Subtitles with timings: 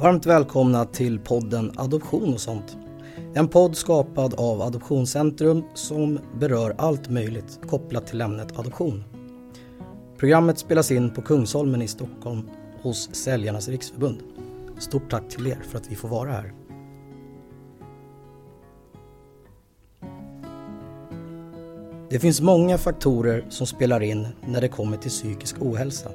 [0.00, 2.76] Varmt välkomna till podden Adoption och sånt.
[3.34, 9.04] En podd skapad av Adoptionscentrum som berör allt möjligt kopplat till ämnet adoption.
[10.18, 12.50] Programmet spelas in på Kungsholmen i Stockholm
[12.82, 14.18] hos Säljarnas Riksförbund.
[14.78, 16.52] Stort tack till er för att vi får vara här.
[22.10, 26.10] Det finns många faktorer som spelar in när det kommer till psykisk ohälsa.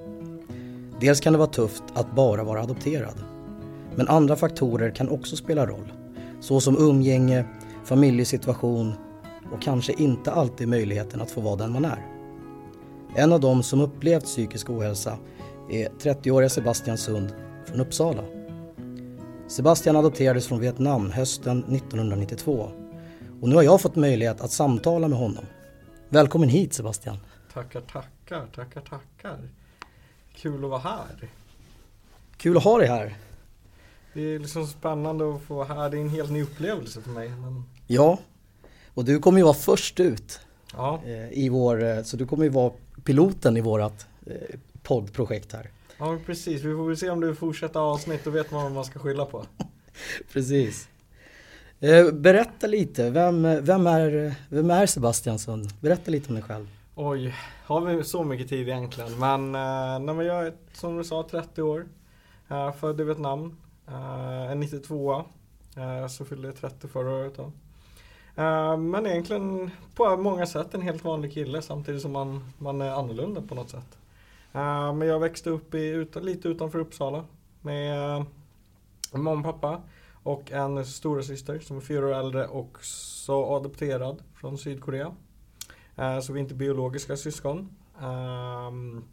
[1.00, 3.33] Dels kan det vara tufft att bara vara adopterad.
[3.96, 5.94] Men andra faktorer kan också spela roll.
[6.40, 7.46] Såsom umgänge,
[7.84, 8.94] familjesituation
[9.52, 12.06] och kanske inte alltid möjligheten att få vara den man är.
[13.16, 15.18] En av dem som upplevt psykisk ohälsa
[15.72, 17.34] är 30-åriga Sebastian Sund
[17.66, 18.24] från Uppsala.
[19.48, 22.70] Sebastian adopterades från Vietnam hösten 1992
[23.42, 25.46] och nu har jag fått möjlighet att samtala med honom.
[26.10, 27.18] Välkommen hit Sebastian.
[27.54, 29.50] Tackar, tackar, tackar, tackar.
[30.36, 31.30] Kul att vara här.
[32.38, 33.16] Kul att ha dig här.
[34.14, 35.90] Det är liksom spännande att få här.
[35.90, 37.30] Det är en helt ny upplevelse för mig.
[37.30, 37.64] Men...
[37.88, 38.20] Ja,
[38.94, 40.40] och du kommer ju vara först ut.
[40.74, 41.02] Ja.
[41.06, 42.72] Eh, I vår, eh, så du kommer ju vara
[43.04, 45.70] piloten i vårat eh, poddprojekt här.
[45.98, 46.62] ja, precis.
[46.62, 48.24] Vi får väl se om du fortsätter avsnitt.
[48.24, 49.46] Då vet man vad man ska skylla på.
[50.34, 50.88] Precis.
[52.14, 55.70] Berätta lite, vem, vem, är, vem är Sebastian Sund?
[55.82, 56.68] Berätta lite om dig själv.
[56.96, 59.20] Oj, har vi så mycket tid egentligen?
[59.20, 59.52] Men,
[60.06, 61.86] nej, men jag är som du sa 30 år.
[62.80, 63.58] Född i Vietnam.
[63.88, 65.24] Eh, en 92a,
[65.78, 67.52] eh, Så fyllde jag 30 förra året då.
[68.44, 72.92] Eh, men egentligen på många sätt en helt vanlig kille samtidigt som man, man är
[72.92, 73.98] annorlunda på något sätt.
[74.96, 77.26] Men jag växte upp i, ut, lite utanför Uppsala
[77.62, 78.26] med
[79.14, 79.82] mamma och pappa
[80.24, 85.16] och en stora syster som är fyra år äldre och så adopterad från Sydkorea.
[86.22, 87.70] Så vi är inte biologiska syskon.
[88.02, 89.04] Ehm,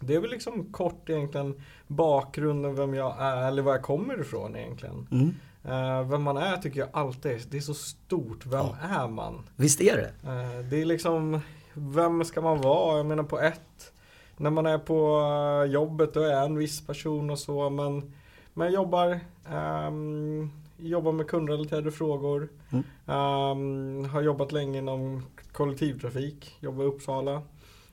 [0.00, 1.54] det är väl liksom kort egentligen
[1.86, 5.06] bakgrunden vem jag är eller var jag kommer ifrån egentligen.
[5.10, 5.34] Mm.
[5.64, 8.46] Eh, Vem man är tycker jag alltid det är så stort.
[8.46, 8.76] Vem Ja.
[9.04, 9.48] är man?
[9.56, 10.30] Visst är det?
[10.30, 11.40] Eh, Det är liksom,
[11.74, 12.96] vem ska man vara?
[12.96, 13.92] Jag menar på ett,
[14.36, 15.20] när man är på
[15.64, 18.12] eh, jobbet då är jag en viss person och så men
[18.54, 22.48] men jag jobbar, ehm, jobbar med kundrelaterade frågor.
[22.70, 22.84] Mm.
[23.06, 25.22] Ehm, har jobbat länge inom
[25.52, 27.42] kollektivtrafik, jobbar i Uppsala.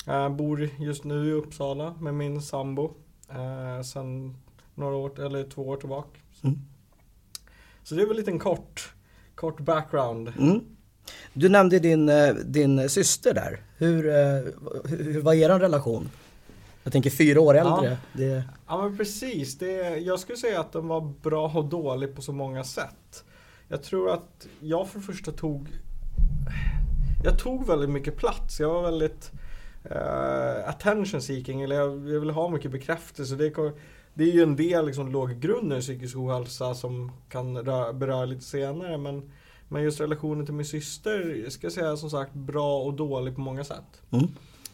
[0.08, 2.94] Eh, bor just nu i Uppsala med min sambo.
[3.32, 4.38] Uh, sen
[4.76, 6.20] några år, eller två år tillbaka.
[6.44, 6.60] Mm.
[7.84, 8.94] Så det är väl en liten kort,
[9.36, 10.34] kort background.
[10.40, 10.60] Mm.
[11.34, 13.62] Du nämnde din, eh, din syster där.
[13.78, 14.44] Hur, eh,
[14.86, 16.10] hur var er relation?
[16.84, 17.78] Jag tänker fyra år Ja.
[17.78, 17.98] äldre.
[18.14, 19.58] Det, Ja men precis.
[19.58, 23.24] Det, jag skulle säga att den var bra och dålig på så många sätt.
[23.68, 25.68] Jag tror att jag för det första tog
[27.24, 28.60] Jag tog väldigt mycket plats.
[28.60, 29.32] Jag var väldigt
[29.92, 31.62] eh, attention seeking.
[31.62, 33.36] Eller jag, jag ville ha mycket bekräftelse.
[33.36, 33.74] Det,
[34.14, 38.26] det är ju en del liksom, låg grund i psykisk ohälsa som kan rö- beröra
[38.26, 38.98] lite senare.
[38.98, 39.32] Men,
[39.68, 43.42] men just relationen till min syster, jag ska säga som sagt bra och dålig på
[43.42, 44.02] många sätt.
[44.12, 44.28] mm.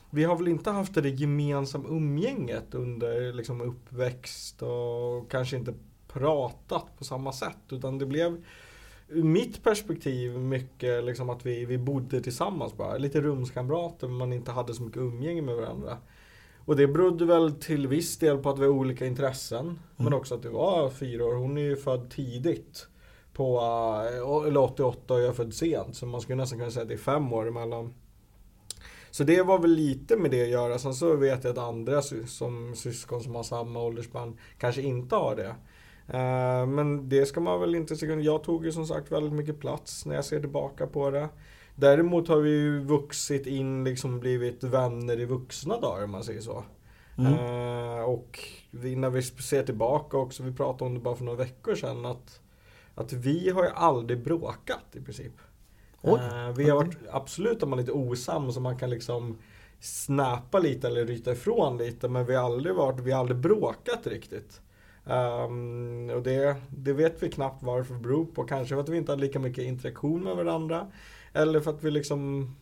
[0.09, 5.74] Vi har väl inte haft det gemensamma umgänget under liksom uppväxt och kanske inte
[6.07, 8.44] pratat på samma sätt utan det blev
[9.07, 12.97] ur mitt perspektiv mycket liksom att vi, vi bodde tillsammans bara.
[12.97, 15.97] Lite rumskamrater men man inte hade så mycket umgänge med varandra.
[16.65, 19.79] Och det berodde väl till viss del på att vi har olika intressen.
[19.97, 21.35] Men också att det var fyra år.
[21.35, 22.87] Hon är ju född tidigt.
[23.33, 23.59] På,
[24.05, 25.95] eh, eller 88 och jag är född sent.
[25.95, 27.93] Så man skulle nästan kunna säga att det är fem år emellan.
[29.11, 30.79] Så det var väl lite med det att göra.
[30.79, 35.35] Sen så vet jag att andra som syskon som har samma åldersspann kanske inte har
[35.35, 35.55] det.
[36.07, 38.05] Eh, Men det ska man väl inte se.
[38.05, 41.29] Jag tog ju som sagt väldigt mycket plats när jag ser tillbaka på det.
[41.75, 46.41] Däremot har vi ju vuxit in, liksom blivit vänner i vuxna dagar om man säger
[46.41, 46.63] så.
[47.17, 47.33] Mm.
[47.33, 48.39] Eh, och
[48.71, 52.05] vi, när vi ser tillbaka också, vi pratade om det bara för några veckor sedan,
[52.05, 52.41] att,
[52.95, 55.33] att vi har ju aldrig bråkat i princip.
[56.01, 56.19] Oj.
[56.19, 59.37] Eh, vi har varit absolut om man är lite osams så man kan liksom
[59.79, 64.07] snappa lite eller ryta ifrån lite men vi har aldrig varit, vi har aldrig bråkat
[64.07, 64.61] riktigt.
[65.05, 68.44] Ehm, och det, det vet vi knappt varför det beror på.
[68.44, 70.88] Kanske för att vi inte har lika mycket interaktion med varandra.
[71.33, 72.55] Eller för att vi liksom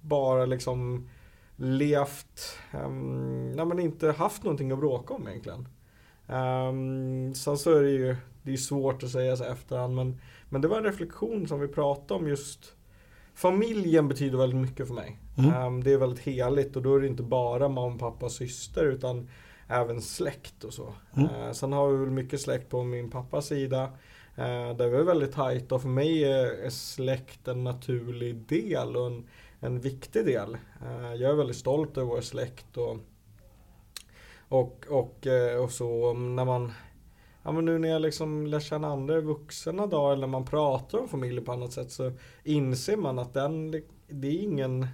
[0.00, 1.08] bara liksom
[1.56, 5.68] levt, um, nej men inte haft någonting att bråka om egentligen.
[6.26, 10.60] Um, sen så är det ju, det är svårt att säga så efterhand men, men
[10.60, 12.74] det var en reflektion som vi pratade om just
[13.34, 15.18] Familjen betyder väldigt mycket för mig.
[15.38, 15.54] Mm.
[15.54, 18.84] Ehm, det är väldigt heligt och då är det inte bara mamma, pappa och syster
[18.84, 19.28] utan
[19.68, 20.94] även släkt och så.
[21.16, 21.34] Mm.
[21.34, 23.82] Eh, sen har vi väl mycket släkt på min pappas sida.
[24.36, 29.06] Eh, där vi är väldigt tajta och för mig är, släkt en naturlig del och
[29.06, 29.28] en,
[29.60, 30.54] en viktig del.
[30.84, 32.96] Eh, jag är väldigt stolt över vår släkt och,
[34.48, 35.26] och, och,
[35.62, 36.72] och så när man
[37.42, 41.08] ja men nu när jag liksom lär känna andra vuxna då eller man pratar om
[41.08, 42.12] familj på annat sätt så
[42.44, 43.70] inser man att den,
[44.08, 44.86] det är ingen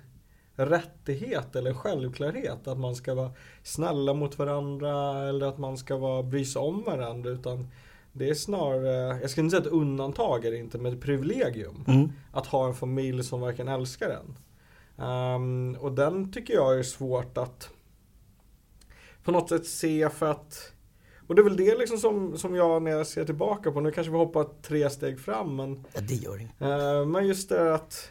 [0.57, 3.31] rättighet eller självklarhet att man ska vara
[3.63, 7.69] snälla mot varandra eller att man ska vara, bry sig om varandra utan
[8.13, 11.85] det är snarare, jag skulle inte säga ett undantag är det inte, men ett privilegium.
[11.89, 12.13] Mm.
[12.33, 14.37] Att ha en familj som verkligen älskar en.
[15.07, 17.71] Um, och den tycker jag är svårt att
[19.25, 20.73] på något sätt se för att
[21.27, 23.91] och det är väl det liksom som, som jag när jag ser tillbaka på, nu
[23.91, 26.63] kanske vi hoppar tre steg fram men Ja det gör inget.
[26.63, 28.11] Uh, men just det att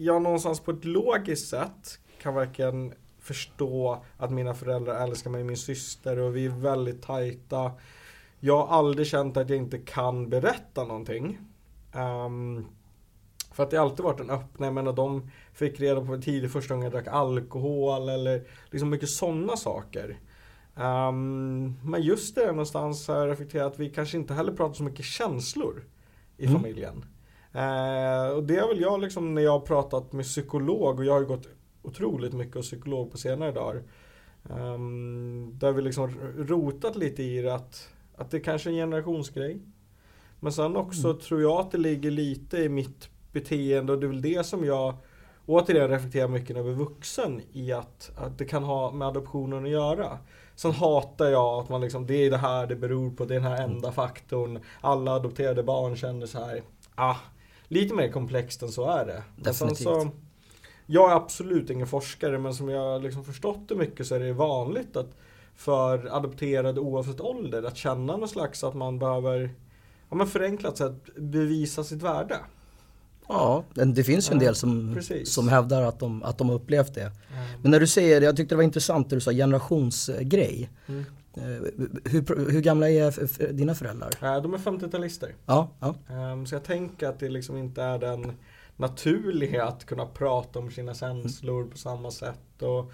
[0.00, 5.56] jag någonstans på ett logiskt sätt kan verkligen förstå att mina föräldrar älskar mig, min
[5.56, 7.72] syster och vi är väldigt tajta.
[8.40, 11.38] Jag har aldrig känt att jag inte kan berätta någonting.
[11.94, 12.66] Um,
[13.52, 16.74] för att det alltid varit en öppna, jag menar de fick reda på tidigt första
[16.74, 20.18] gången jag drack alkohol eller liksom mycket sådana saker.
[20.74, 24.82] Um, men just det någonstans har jag reflekterat att vi kanske inte heller pratar så
[24.82, 25.84] mycket känslor
[26.36, 26.60] i mm.
[26.60, 27.04] familjen.
[27.54, 31.12] Uh, och det är väl jag liksom när jag har pratat med psykolog och jag
[31.12, 31.48] har ju gått
[31.82, 33.82] otroligt mycket hos psykolog på senare dagar.
[34.42, 39.60] Um, där vi liksom rotat lite i det att, att det kanske är en generationsgrej.
[40.40, 41.20] Men sen också mm.
[41.20, 44.64] tror jag att det ligger lite i mitt beteende och det är väl det som
[44.64, 44.94] jag
[45.46, 49.64] återigen reflekterar mycket när jag är vuxen i att, att det kan ha med adoptionen
[49.64, 50.18] att göra.
[50.54, 53.40] Sen hatar jag att man liksom, det är det här det beror på, det är
[53.40, 54.58] den här enda faktorn.
[54.80, 56.62] Alla adopterade barn känner så här.
[56.94, 57.16] Ah,
[57.68, 59.22] lite mer komplext än så är det.
[59.36, 59.78] Definitivt.
[59.78, 60.10] Så,
[60.86, 64.32] jag är absolut ingen forskare men som jag liksom förstått det mycket så är det
[64.32, 65.16] vanligt att
[65.54, 69.50] för adopterade oavsett ålder att känna någon slags att man behöver
[70.10, 72.36] ja, men förenklat sett bevisa sitt värde.
[73.28, 77.12] Ja, det finns ju en del som, som hävdar att de, att de upplevt det.
[77.62, 80.70] Men när du säger, jag tyckte det var intressant när du sa generationsgrej.
[80.86, 81.04] Mm.
[81.38, 84.40] Eh, hur, hur, gamla är dina föräldrar?
[84.40, 85.34] De är 50-talister.
[85.46, 85.94] Ja, ja.
[86.10, 88.32] Ehm, så jag tänker att det liksom inte är den
[88.76, 92.62] naturliga att kunna prata om sina känslor på samma sätt.
[92.62, 92.92] Och,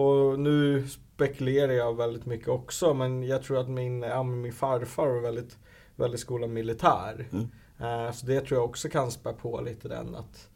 [0.00, 5.06] och nu spekulerar jag väldigt mycket också men jag tror att min, ja, min farfar
[5.06, 5.58] var väldigt,
[5.96, 7.28] väldigt skolad militär.
[7.32, 7.48] Mm.
[7.80, 10.50] Uh, så det tror jag också kan spä på lite den att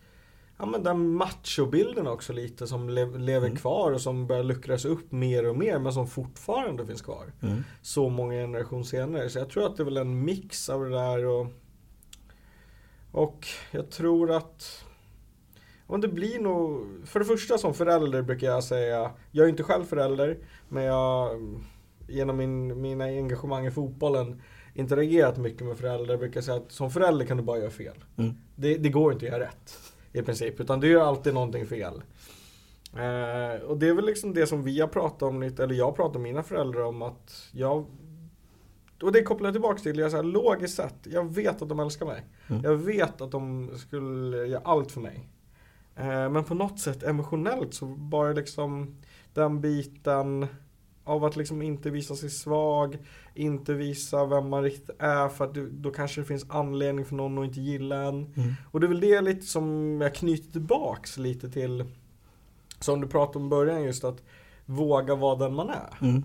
[0.61, 3.57] Ja men den machobilden också lite som le lever mm.
[3.57, 7.33] kvar och som börjar luckras upp mer och mer men som fortfarande finns kvar.
[7.43, 7.65] Mm.
[7.83, 9.29] Så många generationer senare.
[9.29, 11.47] Så jag tror att det är väl en mix av det där och
[13.12, 14.85] Och jag tror att
[15.87, 19.62] om det blir nog, för det första som förälder brukar jag säga, jag är inte
[19.62, 21.41] själv förälder, men jag
[22.09, 24.43] genom min, mina engagemang i fotbollen
[24.75, 28.05] interagerat mycket med föräldrar brukar säga att som förälder kan du bara göra fel.
[28.17, 28.35] Mm.
[28.57, 29.79] Det, det, går inte att göra rätt
[30.12, 32.03] i princip, utan du gör alltid någonting fel.
[32.93, 35.97] Eh, och det är väl liksom det som vi har pratat om lite, eller jag
[35.97, 37.87] pratar med mina föräldrar om att jag
[39.03, 42.27] och det kopplar tillbaka till, jag säger logiskt sett, jag vet att de älskar mig.
[42.47, 42.62] Mm.
[42.65, 45.29] Jag vet att de skulle göra allt för mig.
[45.97, 48.97] Eh, men på något sätt emotionellt så bara liksom
[49.35, 50.47] den biten
[51.11, 52.99] av att liksom inte visa sig svag,
[53.35, 57.15] inte visa vem man riktigt är för att du, då kanske det finns anledning för
[57.15, 58.15] någon att inte gilla en.
[58.15, 58.55] Mm.
[58.71, 61.85] Och det är väl det lite som jag knyter tillbaks lite till
[62.81, 64.23] som du pratade om i början just att
[64.67, 65.99] våga vara den man är.
[66.01, 66.25] Mm.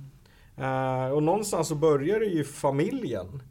[0.60, 3.44] Uh, och någonstans så börjar det ju familjen.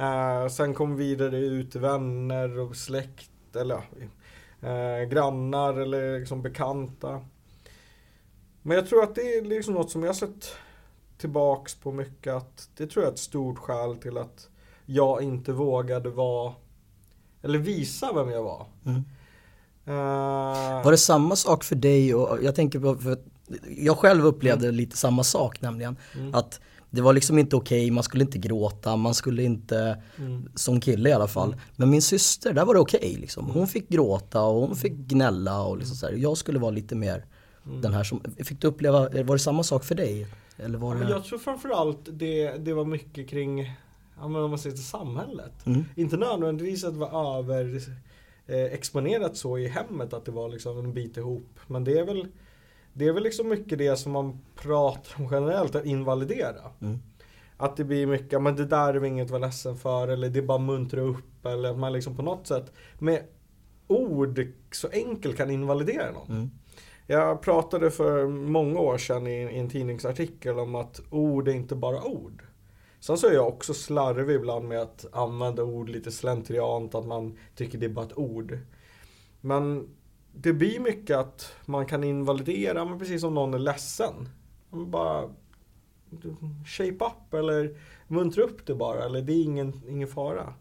[0.00, 7.20] Uh, sen kommer vidare ut vänner och släkt eller uh, grannar eller liksom bekanta.
[8.62, 10.56] Men jag tror att det är liksom något som jag sett
[11.18, 14.48] tillbaks på mycket att det tror jag är ett stort skäl till att
[14.86, 16.52] jag inte vågade vara
[17.42, 18.66] eller visa vem jag var.
[18.86, 19.04] Mm.
[19.88, 23.18] Uh, var det samma sak för dig och jag tänker på, för
[23.76, 24.76] jag själv upplevde mm.
[24.76, 25.96] lite samma sak nämligen.
[26.14, 26.34] Mm.
[26.34, 26.60] Att
[26.90, 30.48] det var liksom inte okej, okay, man skulle inte gråta, man skulle inte, mm.
[30.54, 31.48] som kille i alla fall.
[31.48, 31.60] Mm.
[31.76, 33.50] Men min syster, där var det okej okay, liksom.
[33.50, 36.12] Hon fick gråta och hon fick gnälla och liksom så här.
[36.12, 37.24] Jag skulle vara lite mer
[37.66, 37.80] mm.
[37.80, 40.26] den här som, fick du uppleva, var det samma sak för dig?
[40.58, 41.02] Eller var det...
[41.02, 43.60] ja, jag tror framförallt det, det var mycket kring,
[44.20, 45.66] ja, men om man säger till samhället.
[45.66, 45.84] Mm.
[45.96, 47.82] Inte nödvändigtvis att det var över
[48.46, 51.60] eh, exponerat så i hemmet att det var liksom en bit ihop.
[51.66, 52.28] Men det är väl
[52.92, 56.70] det är väl liksom mycket det som man pratar om generellt, att invalidera.
[56.80, 56.98] Mm.
[57.56, 60.28] Att det blir mycket, men det där är vi inget att vara ledsen för eller
[60.28, 63.22] det är bara muntra upp eller att man liksom på något sätt med
[63.86, 66.30] ord så enkelt kan invalidera någon.
[66.30, 66.50] Mm.
[67.10, 71.74] Jag pratade för många år sedan i, i en tidningsartikel om att ord är inte
[71.74, 72.44] bara ord.
[73.00, 77.38] Sen så är jag också slarvig ibland med att använda ord lite slentriant, att man
[77.54, 78.58] tycker det är bara ett ord.
[79.40, 79.88] Men
[80.32, 84.28] det blir mycket att man kan invalidera, men precis som någon är ledsen.
[84.70, 85.28] Man bara,
[86.66, 87.76] shape up eller
[88.08, 89.04] muntra upp det bara.
[89.04, 90.54] Eller det är ingen, ingen fara.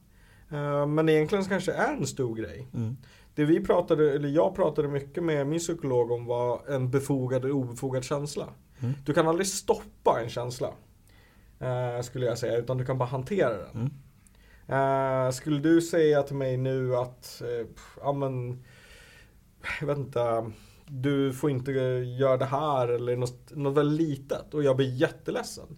[0.51, 2.67] Eh, men egentligen så kanske det är en stor grej.
[2.73, 2.97] Mm.
[3.37, 7.51] Det vi pratade, eller jag pratade mycket med min psykolog om var en befogad och
[7.51, 8.47] obefogad känsla.
[8.79, 8.93] Mm.
[9.05, 10.67] Du kan aldrig stoppa en känsla.
[11.61, 13.91] Uh, skulle jag säga, utan du kan bara hantera den.
[14.67, 15.25] Mm.
[15.25, 17.67] Uh, skulle du säga till mig nu att, uh,
[18.01, 18.63] ja men,
[19.79, 20.51] jag vet inte,
[20.85, 25.77] du får inte göra det här eller något, något väldigt litet och jag blir jätteledsen.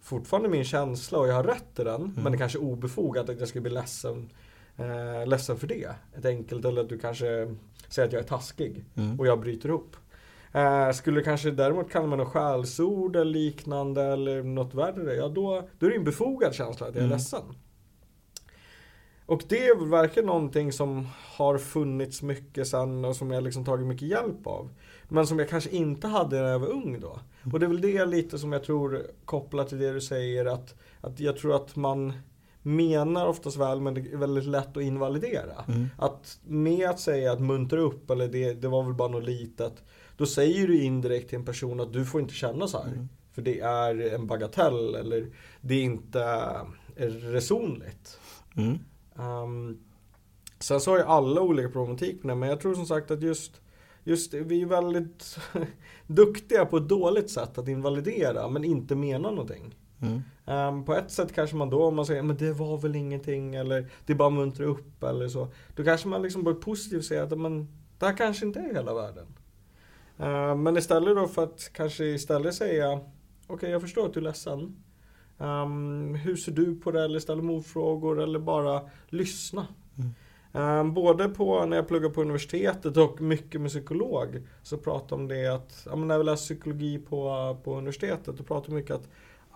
[0.00, 2.22] Fortfarande min känsla och jag har rätt till den, Mm.
[2.22, 4.30] men det kanske är obefogat att jag skulle bli ledsen,
[4.80, 5.88] uh, ledsen för det.
[6.18, 7.54] Ett enkelt, eller att du kanske
[7.88, 9.20] säger att jag är taskig Mm.
[9.20, 9.96] och jag bryter ihop.
[10.52, 15.28] Eh, skulle du kanske däremot kalla mig något skällsord eller liknande eller något värre, ja
[15.28, 17.18] då, då är det en befogad känsla att jag är Mm.
[17.18, 17.42] ledsen.
[19.26, 23.86] Och det är verkligen någonting som har funnits mycket sen och som jag liksom tagit
[23.86, 24.70] mycket hjälp av.
[25.08, 27.20] Men som jag kanske inte hade när jag var ung då.
[27.52, 30.74] Och det är väl det lite som jag tror kopplat till det du säger att,
[31.00, 32.12] att jag tror att man
[32.76, 35.64] menar oftast väl men det är väldigt lätt att invalidera.
[35.68, 35.86] Mm.
[35.98, 39.82] Att med att säga att muntra upp eller det, det var väl bara något litet.
[40.16, 42.92] Då säger du indirekt till en person att du får inte känna så här.
[42.92, 43.08] Mm.
[43.32, 45.26] För det är en bagatell eller
[45.60, 46.20] det är inte
[46.96, 48.20] är resonligt.
[48.56, 48.78] Mm.
[49.14, 49.78] Um,
[50.58, 53.22] sen så har ju alla olika problematik med det men jag tror som sagt att
[53.22, 53.60] just
[54.08, 55.38] Just vi är väldigt
[56.06, 59.74] duktiga på ett dåligt sätt att invalidera men inte mena någonting.
[60.00, 60.22] Mm.
[60.46, 63.54] Ehm, på ett sätt kanske man då, om man säger men det var väl ingenting
[63.54, 65.48] eller det bara muntra upp eller så.
[65.76, 68.94] Då kanske man liksom ett positivt säger att men, det här kanske inte är hela
[68.94, 69.26] världen.
[70.18, 73.08] Ehm, men istället då för att kanske istället säga okej
[73.48, 74.76] okay, jag förstår att du är ledsen.
[75.38, 77.04] Ehm, hur ser du på det?
[77.04, 79.66] Eller ställa motfrågor eller bara lyssna.
[79.98, 80.14] Mm.
[80.52, 85.28] Ehm, både på när jag pluggar på universitetet och mycket med psykolog så pratar om
[85.28, 89.08] det att, ja, när vi läser psykologi på, på universitetet då pratar vi mycket att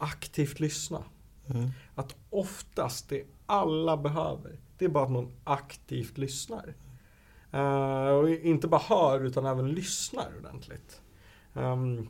[0.02, 1.04] aktivt lyssna.
[1.46, 1.70] Mm.
[1.94, 6.74] Att oftast det alla behöver, det är bara att någon aktivt lyssnar.
[7.52, 11.02] Eh, och inte bara hör utan även lyssnar ordentligt.
[11.54, 12.08] Ehm,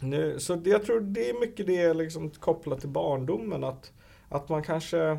[0.00, 3.92] nu, så det, jag tror det är mycket det liksom kopplat till barndomen att,
[4.28, 5.18] att man kanske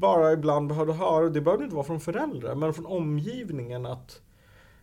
[0.00, 4.20] bara ibland behövde höra, och det behöver inte vara från föräldrar, men från omgivningen att,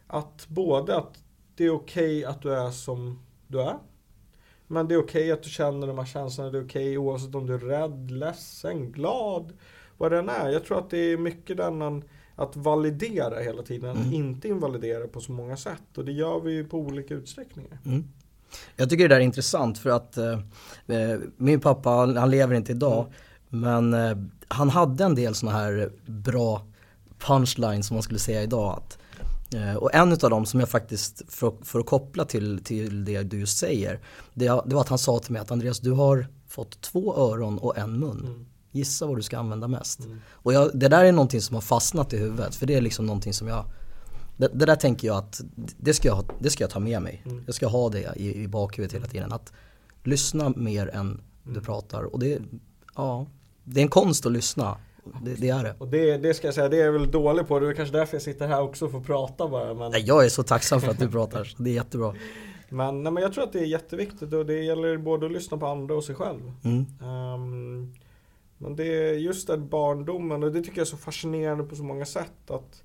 [0.08, 1.24] att både att
[1.56, 3.78] det är okej att du är som du är.
[4.72, 7.46] Men det är okej att du känner de här känslorna, det är okej oavsett om
[7.46, 9.54] du är rädd, ledsen, glad,
[9.98, 10.50] vad det än är.
[10.50, 12.04] Jag tror att det är mycket den
[12.36, 14.14] att validera hela tiden, att Mm.
[14.14, 15.98] inte invalidera på så många sätt.
[15.98, 17.78] Och det gör vi ju på olika utsträckningar.
[17.86, 18.04] Mm.
[18.76, 20.40] Jag tycker det där är intressant för att eh,
[20.88, 23.06] eh, min pappa, han, han lever inte idag,
[23.50, 26.66] men eh, han hade en del sådana här bra
[27.20, 28.78] punchlines som man skulle säga idag.
[28.78, 28.99] Att,
[29.78, 33.40] och en av dem som jag faktiskt, för, för att koppla till, till det du
[33.40, 34.00] just säger,
[34.34, 37.58] det, det var att han sa till mig att Andreas du har fått två öron
[37.58, 38.20] och en mun.
[38.26, 38.46] Mm.
[38.72, 40.00] Gissa vad du ska använda mest.
[40.00, 40.22] Mm.
[40.32, 43.06] Och jag, det där är någonting som har fastnat i huvudet för det är liksom
[43.06, 43.66] någonting som jag
[44.40, 45.42] det, det där tänker jag att
[45.78, 47.24] det ska jag, det ska jag ta med mig.
[47.26, 47.44] Mm.
[47.46, 49.34] Jag ska ha det i, i bakhuvudet hela tiden.
[49.34, 49.54] Att
[50.04, 51.64] lyssna mer än du Mm.
[51.64, 52.04] pratar.
[52.04, 52.42] Och det,
[52.96, 53.28] ja,
[53.64, 54.78] det är en konst att lyssna.
[55.22, 55.76] Det, det är det.
[55.78, 57.60] Och det, det ska jag säga, det är jag väl dålig på.
[57.60, 59.74] Det är kanske därför jag sitter här också för att prata bara.
[59.74, 61.44] Men, Nej, Jag är så tacksam för att du pratar.
[61.44, 62.14] Så det är jättebra.
[62.70, 65.58] men, nej, men jag tror att det är jätteviktigt och det gäller både att lyssna
[65.58, 66.52] på andra och sig själv.
[66.64, 66.86] Mm.
[67.04, 67.94] Ehm,
[68.58, 71.84] men det är just den barndomen och det tycker jag är så fascinerande på så
[71.84, 72.52] många sätt.
[72.52, 72.84] att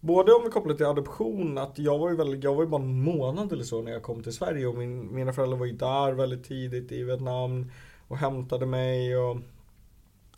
[0.00, 2.82] Både om vi kopplar till adoption, att jag var ju, väldigt, jag var ju bara
[2.82, 5.72] en månad eller så när jag kom till Sverige och min, mina föräldrar var ju
[5.72, 7.70] där väldigt tidigt i Vietnam
[8.08, 9.16] och hämtade mig.
[9.16, 9.36] Och,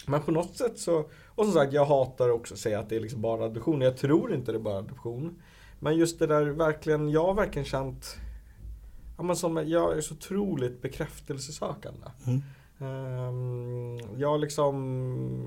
[0.06, 2.96] men på något sätt så, och som sagt jag hatar också att säga att det
[2.96, 3.80] är liksom bara adoption.
[3.80, 5.42] Jag tror inte det är bara adoption.
[5.80, 8.16] Men just det där verkligen, jag har verkligen känt,
[9.16, 12.06] ja men som, jag är så otroligt bekräftelsesökande.
[12.26, 12.42] Mm.
[12.78, 15.46] Ehm, jag liksom,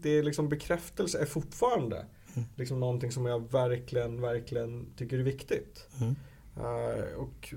[0.00, 2.06] det är liksom bekräftelse är fortfarande
[2.36, 2.48] Mm.
[2.56, 5.88] liksom någonting som jag verkligen, verkligen tycker är viktigt.
[6.00, 6.16] Mm.
[6.56, 7.54] Eh, och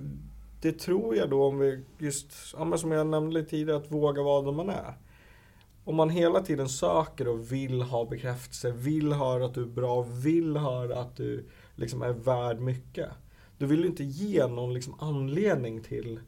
[0.61, 4.23] det tror jag då om vi just, ja, men som jag nämnde tidigare, att våga
[4.23, 4.93] vara den man är.
[5.85, 10.01] Om man hela tiden söker och vill ha bekräftelse, vill höra att du är bra,
[10.01, 13.09] vill höra att du liksom är värd mycket.
[13.57, 16.19] Du vill ju inte ge någon liksom anledning till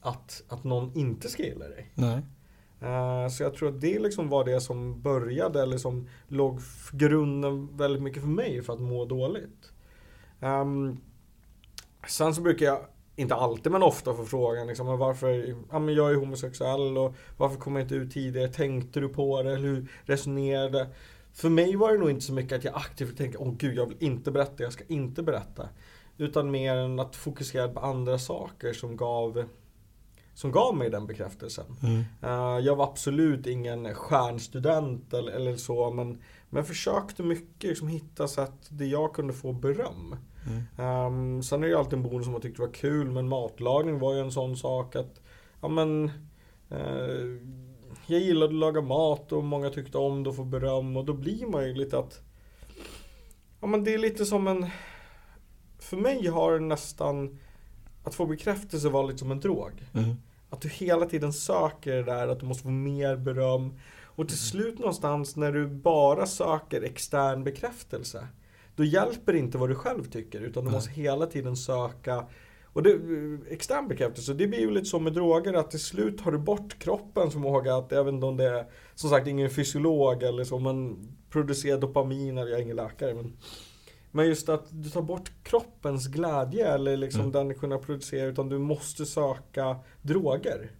[0.00, 1.92] att, att någon inte ska gilla dig.
[1.94, 2.22] Nej.
[2.80, 6.60] Eh, Så jag tror att det liksom var det som började eller som låg
[6.92, 9.72] grunden väldigt mycket för mig för att må dåligt.
[10.40, 10.96] Ehm,
[12.08, 12.80] sen så brukar jag,
[13.20, 17.56] inte alltid men ofta få frågan liksom, varför, ja men jag är homosexuell och varför
[17.56, 18.48] kom jag inte ut tidigare?
[18.48, 19.50] Tänkte du på det?
[19.50, 20.88] Eller hur resonerade?
[21.32, 23.86] För mig var det nog inte så mycket att jag aktivt tänkte, åh gud jag
[23.86, 25.68] vill inte berätta, jag ska inte berätta.
[26.16, 29.44] Utan mer än att fokusera på andra saker som gav
[30.34, 31.64] som gav mig den bekräftelsen.
[31.82, 32.04] Mm.
[32.24, 38.28] Uh, jag var absolut ingen stjärnstudent eller, eller så men, men försökte mycket liksom, hitta
[38.28, 40.16] sätt där jag kunde få beröm.
[40.46, 40.86] Mm.
[41.06, 43.98] Um, sen är det ju alltid en bonus som jag tyckte var kul men matlagning
[43.98, 45.20] var ju en sån sak att
[45.60, 46.10] ja men
[46.72, 47.38] uh,
[48.06, 51.12] jag gillade att laga mat och många tyckte om det och få beröm och då
[51.12, 52.20] blir man ju lite att
[53.60, 54.66] Ja men det är lite som en
[55.78, 57.38] För mig har nästan
[58.04, 59.88] Att få bekräftelse var lite som en drog.
[59.94, 60.14] Mm.
[60.50, 63.78] Att du hela tiden söker det där, att du måste få mer beröm.
[64.02, 68.28] Och till slut någonstans när du bara söker extern bekräftelse.
[68.80, 72.26] Då hjälper inte vad du själv tycker utan du måste hela tiden söka
[72.64, 72.98] och det,
[73.50, 76.78] extern bekräftelse, det blir ju lite som med droger att till slut har du bort
[76.78, 80.58] kroppens förmåga att, jag vet inte om det är, som sagt ingen fysiolog eller så,
[80.58, 83.14] men producerar dopamin, eller jag är ingen läkare.
[83.14, 83.36] Men,
[84.10, 87.32] men just att du tar bort kroppens glädje eller liksom mm.
[87.32, 90.70] den kunna producera utan du måste söka droger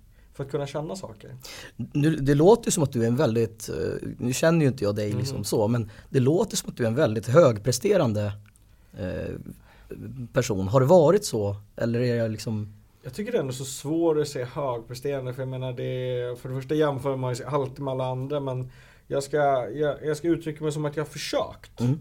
[0.40, 1.36] för att kunna känna saker.
[1.76, 4.96] Nu, det låter som att du är en väldigt, eh, nu känner ju inte jag
[4.96, 5.44] dig liksom mm.
[5.44, 8.32] så, men det låter som att du är en väldigt högpresterande
[8.98, 9.34] eh,
[10.32, 10.68] person.
[10.68, 11.56] Har det varit så?
[11.76, 15.42] Eller är jag liksom jag tycker det är ändå så svårt att se högpresterande för
[15.42, 18.70] jag menar det För det första jämför man sig alltid med alla andra men
[19.06, 19.36] Jag ska,
[19.68, 21.80] jag, jag ska uttrycka mig som att jag har försökt.
[21.80, 21.98] Mm.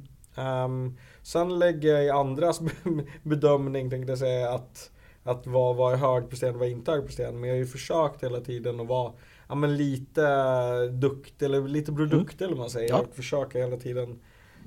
[0.65, 2.59] Um, sen lägger jag i andras
[3.23, 4.91] bedömning tänkte jag säga att
[5.29, 8.79] Att vad var högpresterande och vad inte högpresterande men jag har ju försökt hela tiden
[8.79, 9.11] att vara
[9.49, 12.53] Ja men lite duktig eller lite produktig mm.
[12.53, 12.89] eller man säger.
[12.89, 12.99] Ja.
[12.99, 14.19] Och försöka hela tiden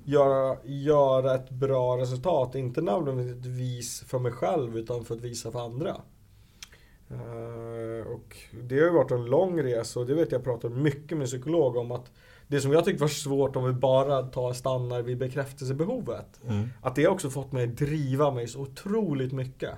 [0.04, 2.54] göra, göra ett bra resultat.
[2.54, 5.96] Inte nödvändigtvis för mig själv utan för att visa för andra.
[7.10, 11.18] Uh, och det har ju varit en lång resa och det vet jag pratar mycket
[11.18, 12.10] med psykolog om att
[12.48, 16.40] det som jag tyckte var svårt om vi bara tar stannar vid bekräftelsebehovet.
[16.48, 16.68] Mm.
[16.82, 19.74] Att det också fått mig att driva mig så otroligt mycket.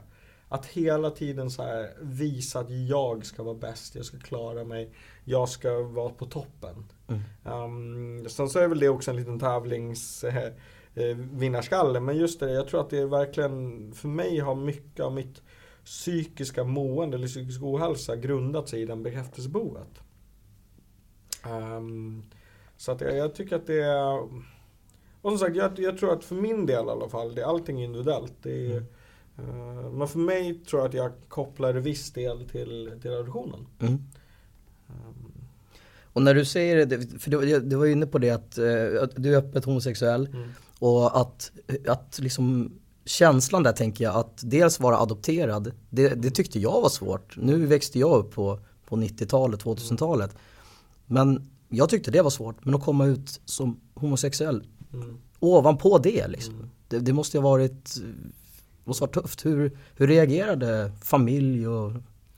[0.55, 4.91] Att hela tiden så här visa att jag ska vara bäst, jag ska klara mig,
[5.25, 6.85] jag ska vara på toppen.
[7.09, 7.23] Mm.
[7.45, 10.53] Um, sen så är väl det också en liten tävlings eh,
[10.95, 12.01] eh, vinnarskalle.
[12.01, 15.43] Men just det, jag tror att det är verkligen, för mig har mycket av mitt
[15.85, 20.01] psykiska mående eller psykisk ohälsa grundat sig i den bekräftelsebehovet.
[21.47, 22.23] Um,
[22.77, 24.29] så att jag, jag, tycker att det är
[25.25, 27.47] och som sagt, jag, jag, tror att för min del i alla fall, det är
[27.47, 28.35] allting individuellt.
[28.43, 28.85] Det är, mm.
[29.39, 33.67] Uh, men för mig tror jag att jag kopplar viss del till, till reduktionen.
[33.81, 33.93] Mm.
[33.93, 35.33] Um,
[36.13, 39.11] och när du säger det, för du, du var inne på det att, uh, att
[39.17, 40.49] du är öppet homosexuell mm.
[40.79, 41.53] och att,
[41.87, 42.73] att liksom
[43.05, 47.37] känslan där tänker jag att dels vara adopterad, det, det tyckte jag var svårt.
[47.37, 50.37] Nu växte jag upp på, på 90-talet, 2000-talet.
[51.07, 52.65] Men jag tyckte det var svårt.
[52.65, 55.19] Men att komma ut som homosexuell mm.
[55.41, 56.55] ovanpå det liksom.
[56.55, 56.71] Mm.
[56.89, 57.97] Det, det, måste ha varit,
[58.85, 59.47] måste varit tufft.
[59.47, 61.93] Hur, hur reagerade familj och,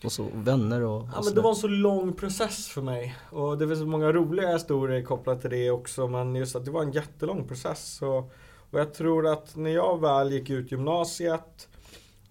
[0.05, 3.17] och så, vänner och, och Ja men det var en så lång process för mig.
[3.31, 6.09] Och det finns många roliga historier kopplat till det också.
[6.09, 8.03] Men just att det var en jättelång process.
[8.03, 8.33] Och,
[8.71, 11.69] och jag tror att när jag väl gick ut gymnasiet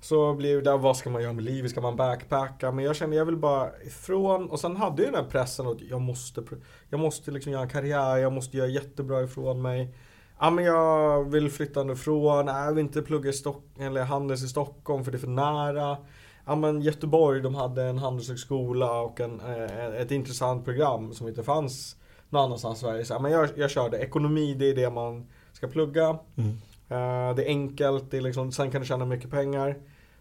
[0.06, 1.72] så blev det, vad ska man göra med livet?
[1.72, 2.72] Ska man backpacka?
[2.72, 4.50] Men jag kände, jag vill bara ifrån.
[4.50, 6.44] Och sen hade jag den här pressen att jag måste,
[6.90, 9.96] jag måste liksom göra en karriär, jag måste göra jättebra ifrån mig.
[10.40, 14.48] Ja men jag vill flytta ifrån, jag vill inte plugga i Stockholm, eller Handels i
[14.48, 15.98] Stockholm för det är för nära.
[16.46, 21.44] Ja men Göteborg, de hade en handelshögskola och en, eh, ett intressant program som inte
[21.44, 21.96] fanns
[22.30, 23.06] någon annanstans i Sverige.
[23.06, 26.20] Så, ja, men jag, jag körde, ekonomi det är det man ska plugga.
[26.36, 26.50] Mm.
[26.92, 29.78] Uh, det är enkelt, det är liksom, sen kan du tjäna mycket pengar.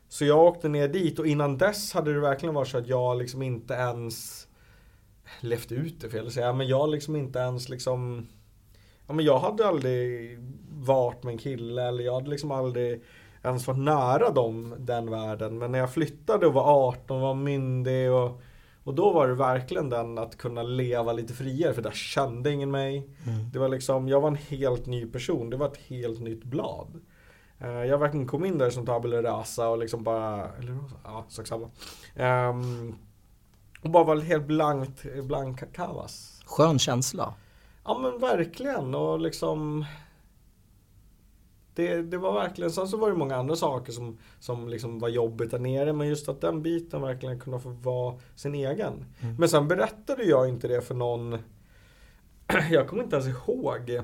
[0.09, 3.18] Så jag åkte ner dit och innan dess hade det verkligen varit så att jag
[3.18, 4.46] liksom inte ens
[5.40, 8.29] levt ut det fel att säga, men jag liksom inte ens liksom
[9.07, 10.38] Ja men jag hade aldrig
[10.71, 13.03] varit med en kille eller jag hade liksom aldrig
[13.43, 15.59] ens varit nära dem, den världen.
[15.59, 18.43] Men när jag flyttade och var 18 och var myndig och
[18.85, 22.71] och då var det verkligen den att kunna leva lite friare för där kände ingen
[22.71, 23.09] mig.
[23.27, 23.51] Mm.
[23.53, 25.51] Det var liksom, jag var en helt ny person.
[25.51, 27.01] Det var ett helt nytt blad.
[27.62, 31.47] Uh, jag verkligen kom in där som tabula rasa och liksom bara, eller ja, sak
[31.47, 31.71] samma.
[32.51, 32.95] Um,
[33.83, 36.43] och bara var helt blankt, blank kalas.
[36.47, 37.35] Skön känsla.
[37.85, 39.85] Ja men verkligen och liksom
[41.75, 45.09] det, det var verkligen, sen så var det många andra saker som, som liksom var
[45.09, 45.92] jobbigt där nere.
[45.92, 49.05] Men just att den biten verkligen kunde få vara sin egen.
[49.20, 49.37] Mm.
[49.38, 51.38] Men sen berättade jag inte det för någon.
[52.70, 54.03] Jag kommer inte ens ihåg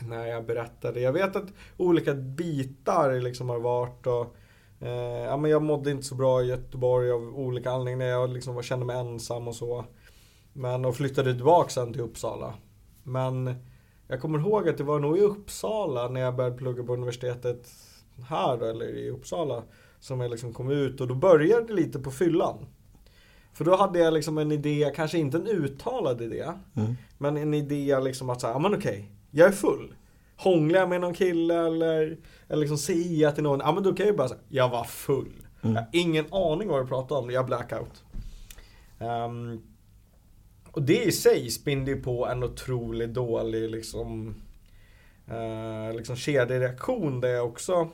[0.00, 1.00] när jag berättade.
[1.00, 4.36] Jag vet att olika bitar liksom har varit och
[4.80, 8.12] eh, ja, men jag mådde inte så bra i Göteborg av olika anledningar.
[8.12, 9.84] Jag liksom kände mig ensam och så.
[10.52, 12.54] Men och flyttade tillbaka sen till Uppsala.
[13.06, 13.54] Men
[14.08, 17.68] jag kommer ihåg att det var nog i Uppsala när jag började plugga på universitetet
[18.28, 19.62] här eller i Uppsala.
[20.00, 22.66] Som jag liksom kom ut och då började det lite på fyllan.
[23.52, 26.52] För då hade jag liksom en idé, kanske inte en uttalad idé.
[26.76, 26.94] Mm.
[27.18, 29.94] Men en idé liksom att säga, ja men okej, jag är full.
[30.36, 33.94] Hånglar jag med någon kille eller, eller liksom säger jag till någon, ja men då
[33.94, 35.46] kan jag ju bara säga, jag var full.
[35.62, 35.74] Mm.
[35.74, 38.04] Jag har ingen aning vad du pratar om, jag blackout.
[38.98, 39.62] Um,
[40.76, 44.34] och det i sig spinner ju på en otroligt dålig liksom,
[45.30, 47.88] uh, liksom kedjereaktion där jag också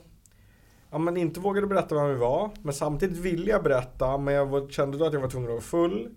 [0.91, 2.51] ja, men inte vågade berätta vem vi var.
[2.63, 5.53] Men samtidigt ville jag berätta, men jag var, kände då att jag var tvungen att
[5.53, 6.09] vara full.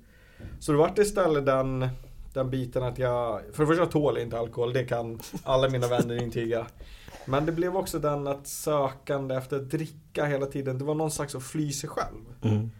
[0.60, 1.88] Så det vart istället den,
[2.34, 5.88] den biten att jag, för det första jag tål inte alkohol, det kan alla mina
[5.88, 6.68] vänner intyga.
[7.26, 11.12] Men det blev också den att sökande efter att dricka hela tiden, det var någon
[11.12, 12.22] slags att fly sig själv.
[12.42, 12.72] Mm.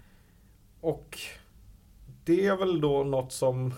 [0.82, 1.20] Och
[2.26, 3.74] det är väl då något som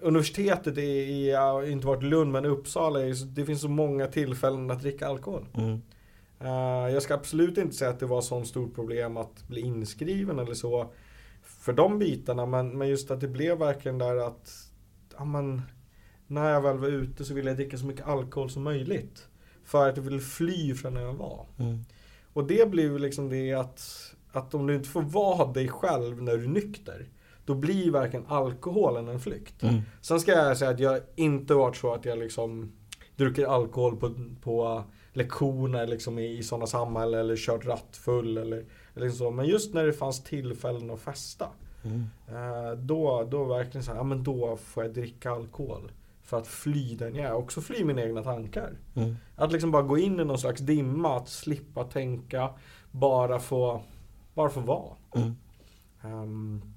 [0.00, 1.34] Universitetet i,
[1.68, 5.46] inte varit Lund men Uppsala, det finns så många tillfällen att dricka alkohol.
[5.54, 5.82] Mm.
[6.40, 10.38] Eh, jag ska absolut inte säga att det var så stort problem att bli inskriven
[10.38, 10.92] eller så
[11.42, 14.70] för de bitarna men, men just att det blev verkligen där att
[15.16, 15.62] ja, men,
[16.26, 19.28] när jag väl var ute så ville jag dricka så mycket alkohol som möjligt.
[19.64, 21.46] För att jag ville fly från där jag var.
[21.58, 21.78] Mm.
[22.32, 26.36] Och det ju liksom det att, att om du inte får vara dig själv när
[26.36, 27.08] du är nykter
[27.44, 29.62] då blir verkligen alkoholen en flykt.
[29.62, 29.80] Mm.
[30.00, 32.72] Sen ska jag säga att jag inte varit så att jag liksom
[33.16, 39.10] druckit alkohol på, på lektioner liksom i, i sådana samhällen eller kört rattfull eller, eller
[39.10, 39.30] så.
[39.30, 41.48] Men just när det fanns tillfällen att festa.
[41.84, 42.04] Mm.
[42.28, 45.92] Eh, då, då verkligen så här, ja men då får jag dricka alkohol.
[46.22, 47.34] För att fly den jag är.
[47.34, 48.72] Också fly mina egna tankar.
[48.94, 49.16] Mm.
[49.36, 52.50] Att liksom bara gå in i någon slags dimma, att slippa tänka.
[52.90, 53.82] Bara få,
[54.34, 54.92] bara få vara.
[55.14, 55.36] Mm.
[56.02, 56.73] Ehm,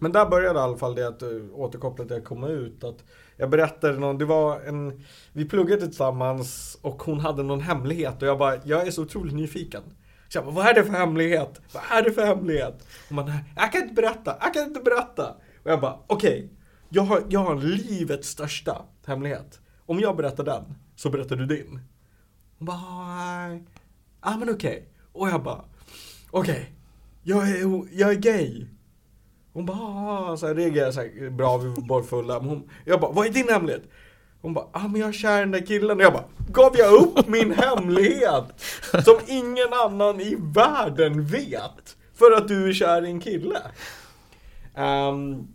[0.00, 2.84] men där började i alla fall det att eh, återkoppla till att komma ut.
[2.84, 3.04] Att
[3.36, 8.28] jag berättade någon, det var en, vi pluggade tillsammans och hon hade någon hemlighet och
[8.28, 9.82] jag bara, jag är så otroligt nyfiken.
[10.28, 11.60] Så jag bara, vad är det för hemlighet?
[11.74, 12.86] Vad är det för hemlighet?
[13.08, 15.34] Hon bara, jag kan inte berätta, jag kan inte berätta.
[15.62, 16.52] Och jag bara, okej,
[16.88, 19.60] jag, har, jag har livets största hemlighet.
[19.86, 20.64] Om jag berättar den,
[20.96, 21.80] så berättar du din.
[22.58, 23.64] Hon bara, nej,
[24.22, 24.88] ja men okej.
[25.12, 25.64] Och jag bara,
[26.30, 26.72] okej,
[27.22, 28.66] jag, är, jag är gay.
[29.58, 32.40] Hon bara, ah, så här reagerade så här, bra, vi var båda fulla.
[32.40, 33.82] Men hon, jag bara, vad är din hemlighet?
[34.40, 35.96] Hon bara, ah men jag är kär i den där killen.
[35.96, 38.44] Och jag bara, gav jag upp min hemlighet?
[39.04, 41.96] Som ingen annan i världen vet.
[42.14, 43.58] För att du är kär i en kille.
[44.74, 45.48] Ehm,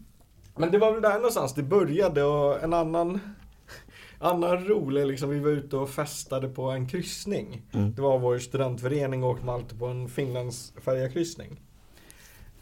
[0.55, 3.19] men det var väl där någonstans det började och en annan
[4.19, 7.61] Annan rolig liksom, vi var ute och festade på en kryssning.
[7.73, 7.93] Mm.
[7.95, 11.59] Det var vår studentförening och åkte alltid på en Finlandsfärjakryssning.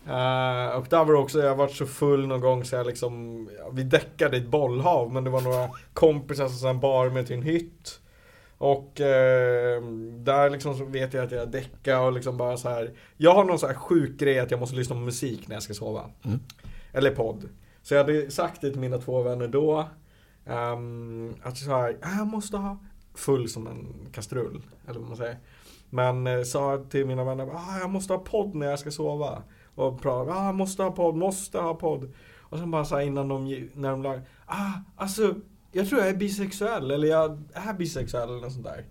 [0.07, 3.49] Uh, och där var det också, jag varit så full någon gång så jag liksom,
[3.71, 7.35] vi däckade i ett bollhav men det var några kompisar som sen bar mig till
[7.35, 7.99] en hytt.
[8.57, 9.81] Och eh,
[10.13, 12.91] där liksom så vet jag att jag däckade och liksom bara så här.
[13.17, 15.63] Jag har någon så här sjuk grej att jag måste lyssna på musik när jag
[15.63, 16.05] ska sova.
[16.25, 16.39] Mm.
[16.93, 17.49] Eller podd.
[17.81, 19.87] Så jag hade sagt det till mina två vänner då.
[20.45, 22.77] ehm, att så här, "Ah, jag måste ha
[23.13, 24.61] full som en kastrull.
[24.87, 25.37] Eller vad man säger.
[25.89, 29.43] Men eh, sa till mina vänner, ah, jag måste ha podd när jag ska sova.
[29.75, 32.13] Och pratade, ah, måste ha podd, måste ha podd.
[32.39, 35.35] Och sen bara så här innan de, när de lag, ah, alltså,
[35.71, 38.85] jag tror jag är bisexuell, eller jag är bisexuell eller något sånt där.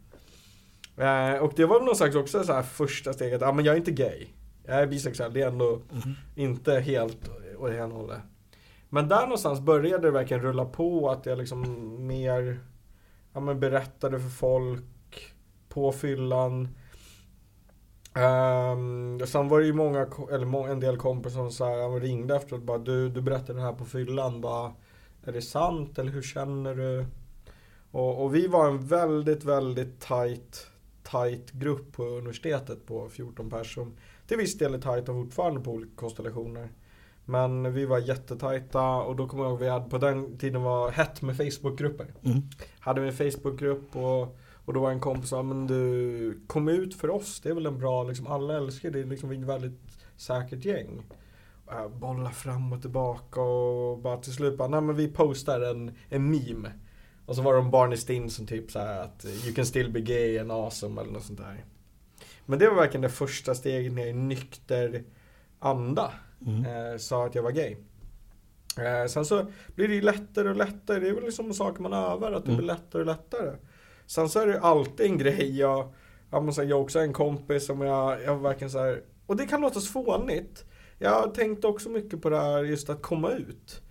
[0.97, 3.73] Eh, och det var väl någon slags också så här första steget, ah, men jag
[3.73, 4.27] är inte gay.
[4.65, 6.15] Jag är bisexuell, det är ändå Mhm.
[6.35, 8.21] inte helt åt ena hållet.
[8.89, 11.67] Men där någonstans började det verkligen rulla på att jag liksom
[12.07, 12.61] mer
[13.33, 15.35] ja, men berättade för folk
[15.69, 16.69] på fyllan.
[18.15, 22.63] Um, sen var det ju många, eller en del kompisar som så här, ringde efteråt
[22.63, 24.41] bara du, du berättade det här på fyllan.
[24.41, 24.73] Bara,
[25.25, 27.07] är det sant eller hur känner du?
[27.91, 30.67] Och, och vi var en väldigt, väldigt tight,
[31.03, 33.93] tight grupp på universitetet på 14 personer.
[34.27, 36.69] Till viss del är tajta fortfarande på olika konstellationer.
[37.25, 40.91] Men vi var jättetajta och då kommer jag ihåg vi hade på den tiden var
[40.91, 42.07] hett med Facebookgrupper.
[42.23, 42.43] Mm.
[42.79, 44.39] Hade vi en Facebookgrupp och,
[44.71, 47.55] och då var en kompis som sa men du kom ut för oss, det är
[47.55, 49.81] väl en bra liksom, alla älskar det, liksom vi är ett väldigt
[50.17, 51.03] säkert gäng.
[51.67, 55.61] Och jag bollade fram och tillbaka och bara till slut bara, nej men vi postar
[55.61, 56.73] en, en meme.
[57.27, 60.01] Och så var det om Barney Stinson typ så här att you can still be
[60.01, 61.65] gay and awesome eller något sånt där.
[62.47, 65.05] Men det var verkligen det första steget ner i nykter
[65.59, 66.13] anda.
[66.47, 66.65] Mm.
[66.65, 67.77] Eh, sa att jag var gay.
[68.79, 71.01] Eh, sen så blir det ju lättare och lättare.
[71.01, 72.67] Det är väl liksom saker man övar, att det blir Mm.
[72.67, 73.57] lättare och lättare.
[74.11, 75.59] Sen så är det ju alltid en grej.
[75.59, 75.93] Jag,
[76.31, 79.47] jag måste jag har också en kompis som jag, jag verkligen så här, och det
[79.47, 80.65] kan låta så fånigt.
[80.99, 83.83] Jag har tänkt också mycket på det här just att komma ut.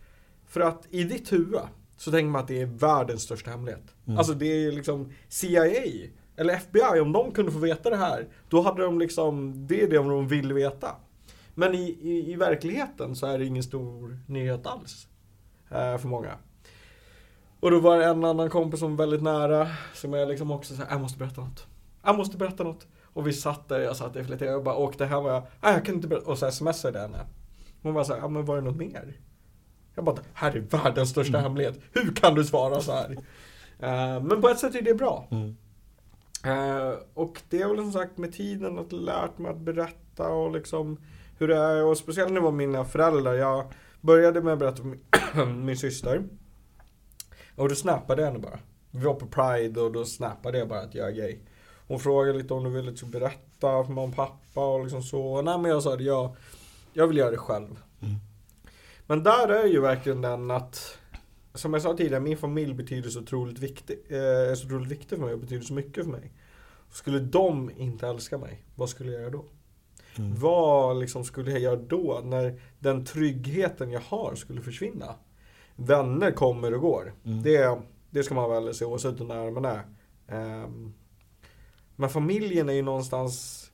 [0.47, 1.59] För att i ditt huvud
[1.97, 3.95] så tänker man att det är världens största hemlighet.
[4.07, 4.17] Mm.
[4.17, 8.61] Alltså det är liksom CIA eller FBI, om de kunde få veta det här, då
[8.61, 10.95] hade de liksom, det är det de vill veta.
[11.55, 15.07] Men i, i, i verkligheten så är det ingen stor nyhet alls.
[15.71, 16.37] Eh, för många.
[17.59, 20.75] Och då var det en annan kompis som var väldigt nära, som jag liksom också
[20.75, 21.67] sa, jag måste berätta något.
[22.03, 22.87] Jag måste berätta något.
[23.13, 25.73] Och vi satt där, jag satt i flera och bara åkte hem och jag, nej
[25.73, 26.31] jag kan inte berätta.
[26.31, 27.25] Och så smsade jag henne.
[27.81, 29.13] Hon var såhär, ja men var det något mer?
[29.95, 31.43] Jag bara, här är världens största mm.
[31.43, 31.79] hemlighet.
[31.91, 33.11] Hur kan du svara så här?
[33.11, 35.27] uh, men på ett sätt är det bra.
[35.31, 35.55] Mm.
[36.45, 40.51] Uh, och det är väl som sagt med tiden att lärt mig att berätta och
[40.51, 40.97] liksom
[41.37, 41.83] hur det är.
[41.83, 43.33] Och speciellt när det var mina föräldrar.
[43.33, 46.23] Jag började med att berätta för min, min syster.
[47.59, 48.59] Och då snappade jag henne bara.
[48.91, 51.37] Vi var på Pride och då snappade jag bara att jag är gay.
[51.87, 55.41] Hon frågade lite om du ville typ berätta för mamma och pappa och liksom så.
[55.41, 56.35] Nej men jag sa det, jag,
[56.93, 57.67] jag vill göra det själv.
[58.01, 58.15] Mm.
[59.07, 60.97] Men där är ju verkligen den att
[61.53, 65.17] som jag sa tidigare, min familj betyder så otroligt viktig, eh, är så otroligt viktig
[65.17, 66.31] för mig och betyder så mycket för mig.
[66.91, 69.45] Skulle de inte älska mig, vad skulle jag göra då?
[70.17, 70.35] Mm.
[70.35, 75.15] Vad liksom skulle jag göra då när den tryggheten jag har skulle försvinna?
[75.79, 77.13] Vänner kommer och går.
[77.25, 77.43] Mm.
[77.43, 79.85] Det, det ska man väl se oavsett hur nära man är.
[80.63, 80.93] Um,
[81.95, 83.65] men familjen är ju någonstans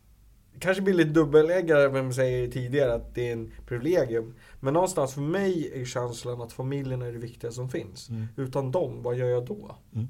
[0.60, 4.36] Kanske blir lite dubbeläggare vem säger tidigare att det är en privilegium.
[4.60, 8.10] Men någonstans för mig är känslan att familjen är det viktiga som finns.
[8.10, 8.28] Mm.
[8.38, 9.76] Utan dem, vad gör jag då?
[9.94, 10.08] Mm.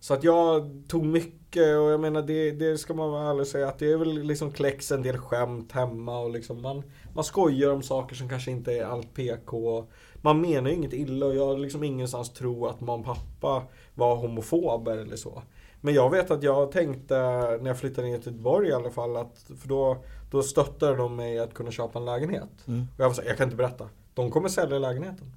[0.00, 3.68] Så att jag tog mycket och jag menar det, det ska man väl ärligt säga
[3.68, 6.82] att det är väl liksom kläcks en del skämt hemma och liksom man,
[7.14, 9.86] man skojar om saker som kanske inte är allt PK.
[10.22, 13.62] Man menar ju inget illa och jag har liksom ingenstans tro att mamma och pappa
[13.94, 15.42] var homofober eller så.
[15.80, 17.14] Men jag vet att jag tänkte
[17.60, 21.16] när jag flyttade ner till Göteborg i alla fall att för då, då stöttade de
[21.16, 22.66] mig att kunna köpa en lägenhet.
[22.66, 22.86] Mm.
[22.94, 23.88] Och jag var så jag kan inte berätta.
[24.14, 25.32] De kommer sälja lägenheten.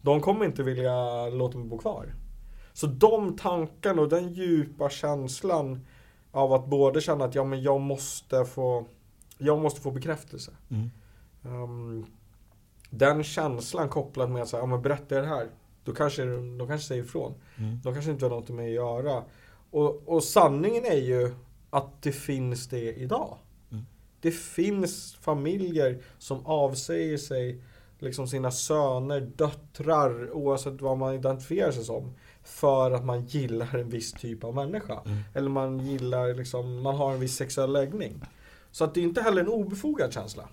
[0.00, 2.14] De kommer inte vilja låta mig bo kvar.
[2.76, 5.86] Så de tankarna och den djupa känslan
[6.30, 8.86] av att både känna att ja, men jag måste få
[9.38, 10.52] jag måste få bekräftelse.
[10.68, 10.90] Mm.
[11.42, 12.06] Um,
[12.90, 15.48] den känslan kopplat med att säga, ja men berätta det här.
[15.84, 17.34] Då kanske de kanske säger ifrån.
[17.58, 17.80] Mm.
[17.84, 19.22] De kanske inte har något med att göra.
[19.70, 21.34] Och, och sanningen är ju
[21.70, 23.38] att det finns det idag.
[23.70, 23.84] Mm.
[24.20, 27.62] Det finns familjer som avsäger sig
[27.98, 32.14] liksom sina söner, döttrar, oavsett vad man identifierar sig som.
[32.46, 35.00] För att man gillar en viss typ av människa.
[35.06, 35.18] Mm.
[35.34, 38.20] Eller man gillar, liksom, man har en viss sexuell läggning.
[38.70, 40.48] Så att det är inte heller en obefogad känsla.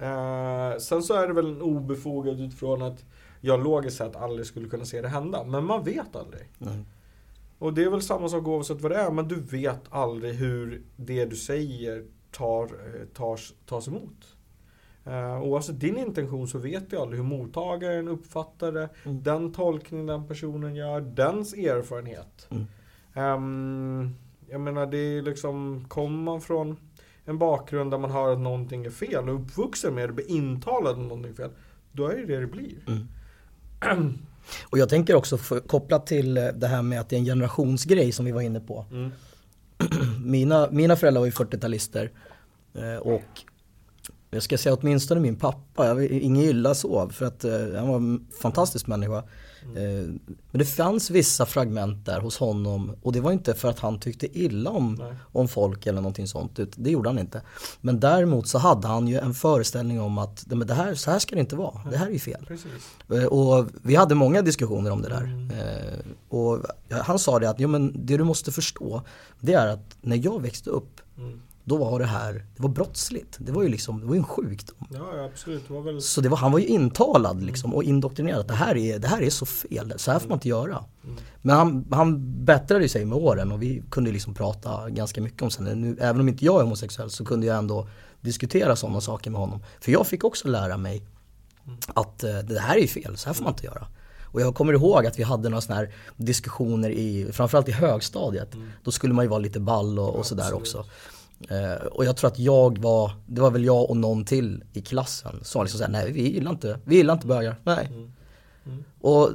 [0.00, 3.04] Eh, sen så är det väl en obefogad utifrån att
[3.40, 5.44] jag logiskt sett aldrig skulle kunna se det hända.
[5.44, 6.48] Men man vet aldrig.
[6.60, 6.84] Mm.
[7.58, 10.82] Och det är väl samma sak oavsett vad det är, men du vet aldrig hur
[10.96, 14.36] det du säger tar, eh, tas, tas emot.
[15.08, 19.22] Uh, oavsett din intention så vet du aldrig hur mottagaren uppfattar det, mm.
[19.22, 22.48] den tolkning den personen gör, dens erfarenhet.
[22.50, 22.66] Mm.
[23.34, 24.16] Um,
[24.50, 26.76] jag menar det är liksom, kommer man från
[27.24, 30.92] en bakgrund där man hör att någonting är fel och uppvuxen med det, blir intalad
[30.92, 31.50] att någonting är fel,
[31.92, 32.76] då är det det det blir.
[32.86, 34.18] Mm.
[34.70, 37.24] Och jag tänker också för, kopplat till eh, det här med att det är en
[37.24, 38.84] generationsgrej som vi var inne på.
[38.90, 39.10] Mm.
[40.24, 42.10] mina, mina föräldrar var ju 40-talister
[42.74, 43.42] eh, och
[44.30, 47.96] jag ska säga åtminstone min pappa, jag inget illa så för att eh, han var
[47.96, 49.24] en fantastisk människa.
[49.76, 50.20] Mm.
[50.50, 54.00] Men det fanns vissa fragment där hos honom och det var inte för att han
[54.00, 56.58] tyckte illa om, om folk eller någonting sånt.
[56.76, 57.42] Det gjorde han inte.
[57.80, 61.34] Men däremot så hade han ju en föreställning om att det här, så här ska
[61.34, 61.80] det inte vara.
[61.90, 62.50] Det här är ju fel.
[63.12, 65.22] Eh, och vi hade många diskussioner om det där.
[65.22, 65.50] Mm.
[65.50, 66.58] Eh, och
[66.90, 69.02] han sa det att jo, men det du måste förstå
[69.40, 73.36] det är att när jag växte upp mm då var det här, det var brottsligt.
[73.38, 74.88] Det var ju liksom, det var ju en sjukdom.
[74.90, 75.68] Ja, absolut.
[75.68, 76.02] Det var väl...
[76.02, 79.08] Så det var, han var ju intalad liksom och indoktrinerad att det här är, det
[79.08, 80.84] här är så fel, så här får man inte göra.
[81.04, 81.16] Mm.
[81.42, 85.64] Men han, han bättrade sig med åren och vi kunde liksom prata ganska mycket om.
[85.64, 87.88] Nu, även om inte jag är homosexuell så kunde jag ändå
[88.20, 89.62] diskutera sådana saker med honom.
[89.80, 91.06] För jag fick också lära mig
[91.66, 91.78] mm.
[91.86, 93.86] att eh, det här är fel, så här får man inte göra.
[94.30, 98.54] Och jag kommer ihåg att vi hade några sådana här diskussioner i, framförallt i högstadiet.
[98.54, 98.68] Mm.
[98.84, 100.84] Då skulle man ju vara lite ball och, och sådär också.
[101.48, 104.80] Eh, och jag tror att jag var, det var väl jag och någon till i
[104.80, 107.86] klassen som liksom såhär, nej vi gillar inte, vi gillar inte bögar, nej.
[107.86, 108.12] Mm.
[108.66, 108.84] Mm.
[109.00, 109.30] Och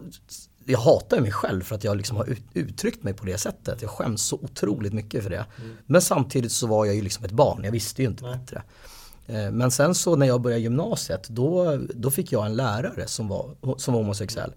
[0.65, 3.81] jag hatar mig själv för att jag liksom har ut, uttryckt mig på det sättet.
[3.81, 5.45] Jag skäms så otroligt mycket för det.
[5.57, 5.77] Mm.
[5.85, 8.37] Men samtidigt så var jag ju liksom ett barn, jag visste ju inte nej.
[8.37, 8.63] bättre.
[9.27, 13.27] Eh, men sen så när jag började gymnasiet, då, då fick jag en lärare som
[13.27, 14.53] var, som var homosexuell.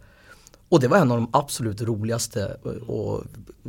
[0.69, 3.25] Och det var en av de absolut roligaste och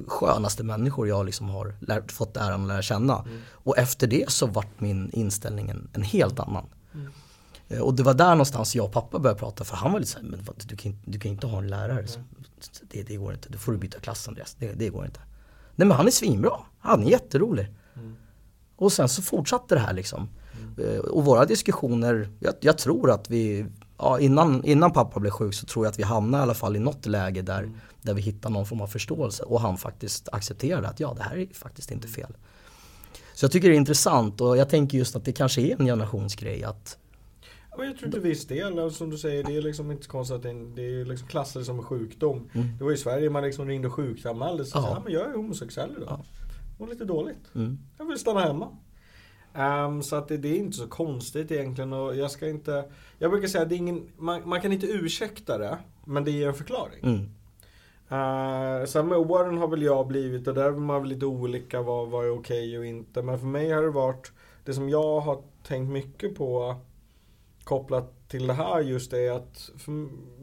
[0.07, 3.19] skönaste människor jag liksom har lärt, fått äran att lära känna.
[3.19, 3.41] Mm.
[3.51, 6.65] Och efter det så vart min inställning en, en helt annan.
[6.93, 7.11] Mm.
[7.67, 10.11] Eh, och det var där någonstans jag och pappa började prata för han var lite
[10.11, 11.99] såhär, men du kan, du kan inte ha en lärare.
[11.99, 12.27] Mm.
[12.89, 14.55] Det, det går inte, då får du byta klass Andreas.
[14.59, 15.19] Det, det går inte.
[15.75, 17.67] Nej men han är svinbra, han är jätterolig.
[17.95, 18.15] Mm.
[18.75, 20.29] Och sen så fortsatte det här liksom.
[20.77, 20.99] Mm.
[20.99, 23.65] Och våra diskussioner, jag, jag, tror att vi,
[23.97, 26.75] ja, innan, innan pappa blev sjuk så tror jag att vi hamnade i alla fall
[26.75, 27.77] i något läge där, mm.
[28.01, 31.37] där vi hittar någon form av förståelse och han faktiskt accepterade att ja, det här
[31.37, 32.37] är faktiskt inte fel.
[33.33, 35.85] Så jag tycker det är intressant och jag tänker just att det kanske är en
[35.85, 36.97] generationsgrej att
[37.77, 40.35] Ja, jag tror till viss del, som du säger, det är liksom inte så konstigt
[40.35, 40.43] att
[40.75, 42.49] det är liksom klassat som en sjukdom.
[42.53, 42.77] Mm.
[42.77, 44.81] Det var i Sverige man liksom ringde och sjukanmälde sig.
[44.81, 45.01] Ja.
[45.03, 46.07] men jag är homosexuell idag.
[46.09, 46.25] Ja.
[46.77, 47.55] Var lite dåligt.
[47.55, 47.77] Mm.
[47.97, 48.77] Jag vill stanna hemma.
[49.57, 52.85] Um, så att det, det, är inte så konstigt egentligen och jag ska inte
[53.17, 56.31] Jag brukar säga att det är ingen, man, man kan inte ursäkta det Men det
[56.31, 57.03] ger en förklaring.
[57.03, 57.29] Mm.
[58.11, 61.81] Uh, sen med åren har väl jag blivit, och där är man väl lite olika
[61.81, 63.21] vad, vad är okej okay och inte.
[63.21, 64.31] Men för mig har det varit,
[64.65, 66.75] det som jag har tänkt mycket på
[67.63, 69.71] kopplat till det här just är att,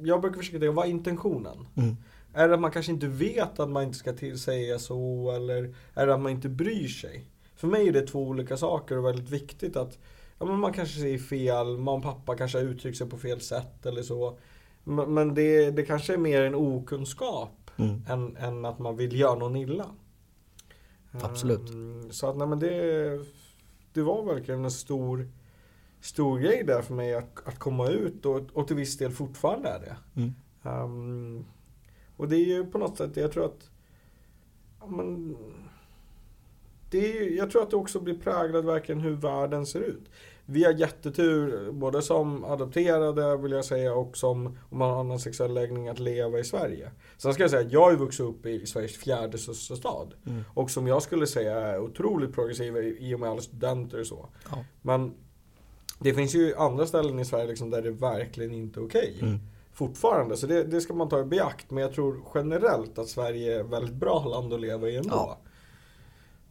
[0.03, 1.67] jag brukar försöka tänka, vad är intentionen?
[1.75, 1.97] Mm.
[2.35, 6.07] Är det att man kanske inte vet att man inte ska säga så eller är
[6.07, 7.25] det att man inte bryr sig?
[7.65, 9.99] För mig är det två olika saker och väldigt viktigt att
[10.39, 13.41] ja, men man kanske säger fel, mamma och pappa kanske har uttryckt sig på fel
[13.41, 14.39] sätt eller så.
[14.85, 18.03] Men det, det kanske är mer en okunskap mm.
[18.09, 19.87] än, än att man vill göra någon illa.
[21.13, 21.71] Absolut.
[21.71, 23.25] Um, så att nej, men det,
[23.93, 25.29] det var verkligen en stor,
[26.01, 29.69] stor grej där för mig att, att komma ut och, och till viss del fortfarande
[29.69, 29.97] är det.
[30.21, 30.35] Mm.
[30.63, 31.45] Um,
[32.17, 33.71] och det är ju på något sätt, jag tror att
[34.81, 35.37] ja, men,
[36.95, 40.11] det är, jag tror att det också blir präglat verkligen hur världen ser ut.
[40.47, 45.19] Vi har jättetur, både som adopterade vill jag säga och som om man har annan
[45.19, 46.91] sexuell läggning att leva i Sverige.
[47.17, 50.15] Sen ska jag säga att jag har vuxit upp i Sveriges fjärde största stad.
[50.27, 50.45] Mm.
[50.55, 54.29] Och som jag skulle säga är otroligt progressiva i och med alla studenter och så.
[54.51, 54.65] Ja.
[54.83, 55.15] Men
[55.99, 59.15] det finns ju andra ställen i Sverige liksom där det verkligen inte är okej.
[59.17, 59.29] Okay.
[59.29, 59.41] Mm.
[59.73, 61.71] Fortfarande, så det, det, ska man ta i beakt.
[61.71, 65.11] Men jag tror generellt att Sverige är ett väldigt bra land att leva i ändå.
[65.11, 65.39] Ja.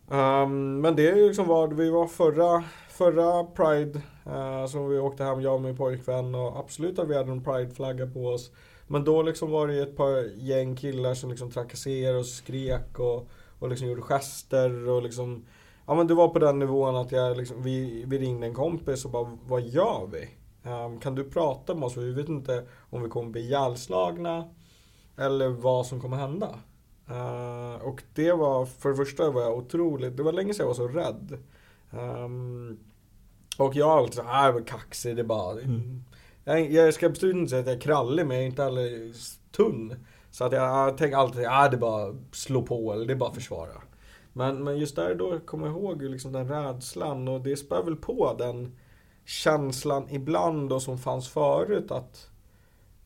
[0.07, 4.01] Um, men det är ju liksom vad vi var förra, förra Pride.
[4.25, 6.35] Eh, uh, som vi åkte hem, jag och min pojkvän.
[6.35, 8.51] Och absolut att vi hade en Pride-flagga på oss.
[8.87, 13.27] Men då liksom var det ett par gäng killar som liksom trakasserade och skrek och,
[13.59, 15.45] och liksom gjorde gester och liksom
[15.85, 19.05] Ja men det var på den nivån att jag liksom, vi, vi ringde en kompis
[19.05, 20.29] och bara, vad gör vi?
[20.69, 21.97] Um, kan du prata med oss?
[21.97, 24.49] Vi vet inte om vi kommer bli ihjälslagna
[25.17, 26.59] eller vad som kommer hända.
[27.09, 30.67] Uh, och det var, för det första var jag otroligt, det var länge sedan jag
[30.67, 31.37] var så rädd.
[31.91, 32.79] Um,
[33.57, 35.51] och jag har alltid sagt, äh, jag kaxig, det är bara...
[35.51, 36.03] Mm.
[36.43, 39.13] Jag, jag ska absolut inte säga att jag är krallig, men jag är inte heller
[39.51, 40.05] tunn.
[40.31, 43.17] Så att jag, jag tänker alltid, äh, det är bara slå på, eller det är
[43.17, 43.81] bara försvara.
[44.33, 47.95] Men, men just där då kommer jag ihåg liksom den rädslan och det spär väl
[47.95, 48.77] på den
[49.25, 52.29] känslan ibland då som fanns förut att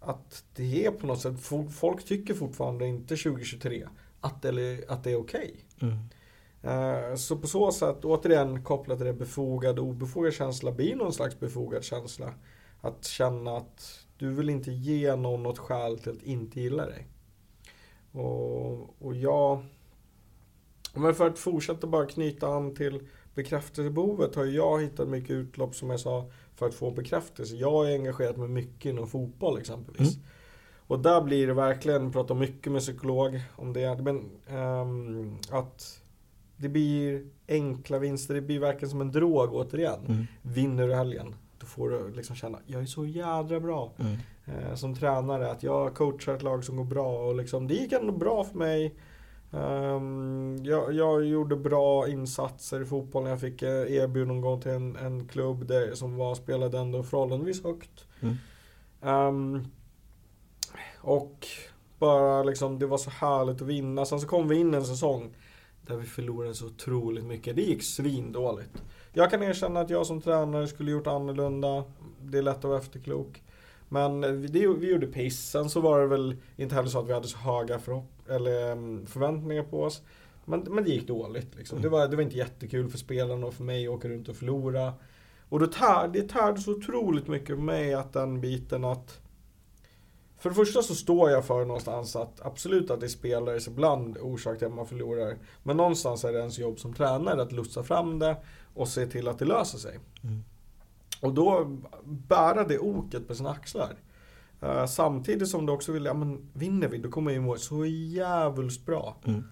[0.08, 1.40] att det är på något sätt,
[1.72, 3.88] folk tycker fortfarande inte 2023
[4.22, 5.56] att, eller, att det är okej.
[5.76, 5.90] Okay.
[5.90, 6.00] Mm.
[6.64, 11.14] Uh, så på så sätt, återigen kopplat till det befogade och obefogade känsla blir någon
[11.14, 12.34] slags befogad känsla.
[12.82, 17.08] Att känna att du vill inte ge någon något skäl till att inte gilla dig.
[18.12, 19.66] Och, och jag...
[20.94, 25.90] Men för att fortsätta bara knyta an till bekräftelsebehovet har jag hittat mycket utlopp som
[25.90, 27.56] jag sa för att få bekräftelse.
[27.56, 30.16] Jag har engagerat mig mycket inom fotboll exempelvis.
[30.16, 30.28] Mm.
[30.88, 36.02] Och där blir det verkligen, pratar mycket med psykolog om det, men um, att
[36.58, 40.06] det blir enkla vinster, det blir verkligen som en drog återigen.
[40.08, 40.28] Mm.
[40.42, 43.94] Vinner du helgen, då får du liksom känna, jag är så jädra bra.
[44.00, 44.18] Mm.
[44.46, 47.92] Eh, som tränare, att jag coachar ett lag som går bra och liksom, det gick
[47.92, 48.96] ändå bra för mig.
[49.52, 53.30] Um, jag, jag, gjorde bra insatser i fotbollen.
[53.30, 57.04] Jag fick eh, erbjudande någon gång till en, en klubb där, som var, spelade ändå
[57.04, 58.06] förhållandevis högt.
[58.20, 58.38] Mm.
[59.02, 59.68] Um,
[61.02, 61.48] och
[62.00, 64.06] bara liksom, det var så härligt att vinna.
[64.06, 65.36] Sen så kom vi in en säsong
[65.82, 67.56] där vi förlorade så otroligt mycket.
[67.56, 68.84] Det gick svindåligt.
[69.14, 71.84] Jag kan erkänna att jag som tränare skulle gjort annorlunda.
[72.22, 73.44] Det är lätt att vara efterklok.
[73.90, 75.50] Men det, vi gjorde piss.
[75.50, 78.72] Sen så var det väl inte heller så att vi hade så höga förhopp eller
[78.72, 80.02] mm, förväntningar på oss.
[80.46, 81.56] Men, men det gick dåligt.
[81.56, 81.82] Liksom.
[81.82, 84.36] Det, var, det var inte jättekul för spelarna och för mig att åka runt och
[84.36, 84.94] förlora.
[85.50, 89.20] Och tär, det tärde så otroligt mycket på mig att den biten att
[90.40, 94.18] för det första så står jag för någonstans att absolut att det är spelares ibland
[94.18, 95.38] orsak till att man förlorar.
[95.64, 98.38] Men någonstans är det ens jobb som tränare att lotsa fram det
[98.74, 100.00] och se till att det löser sig.
[100.24, 100.44] Mm.
[101.22, 103.96] Och då bära det oket på sina axlar.
[104.64, 107.86] Uh, samtidigt som du också vill, ja men vinner vi då kommer jag må så
[107.86, 109.18] jävligt bra.
[109.26, 109.44] Mm.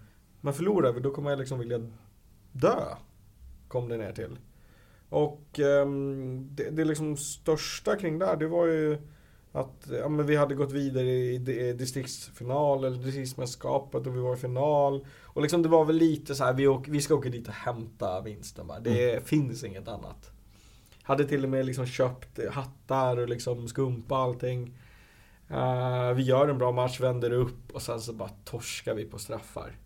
[0.42, 1.80] Men förlorar vi då kommer jag liksom vilja
[2.52, 2.96] dö.
[3.68, 4.40] Kom det ner till.
[5.10, 8.98] Och um, det, det liksom största kring det här, det var ju
[9.52, 14.38] att ja, men vi hade gått vidare i distriktsfinal eller distriktsmästerskapet och vi var i
[14.38, 15.06] final.
[15.24, 17.54] Och liksom det var väl lite så här, vi, åker, vi ska åka dit och
[17.54, 18.80] hämta vinsten bara.
[18.80, 19.24] Det mm.
[19.24, 20.32] finns inget annat.
[21.04, 24.78] Hade till och med liksom köpt hattar och liksom skumpa allting.
[25.52, 29.18] Uh, vi gör en bra match, vänder upp och sen så bara torskar vi på
[29.18, 29.78] straffar.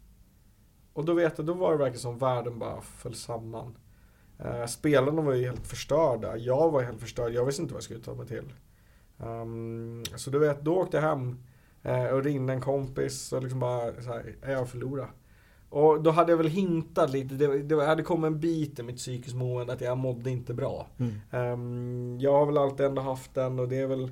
[0.94, 3.78] Och då vet jag, då var det verkligen som världen bara föll samman.
[4.46, 6.38] Uh, spelarna var ju helt förstörda.
[6.38, 7.34] Jag var helt förstörd.
[7.34, 8.54] Jag visste inte vad jag skulle ta mig till.
[9.18, 11.38] Um, så du vet, då åkte jag hem
[11.86, 15.10] uh, och ringde en kompis och liksom bara så här, jag förlorade.
[15.70, 18.98] Och då hade jag väl hintat lite, det, det hade kommit en bit i mitt
[18.98, 20.88] psykiskt mående att jag mådde inte bra.
[20.98, 21.54] Mm.
[21.54, 24.12] Um, jag har väl alltid ändå haft den och det är väl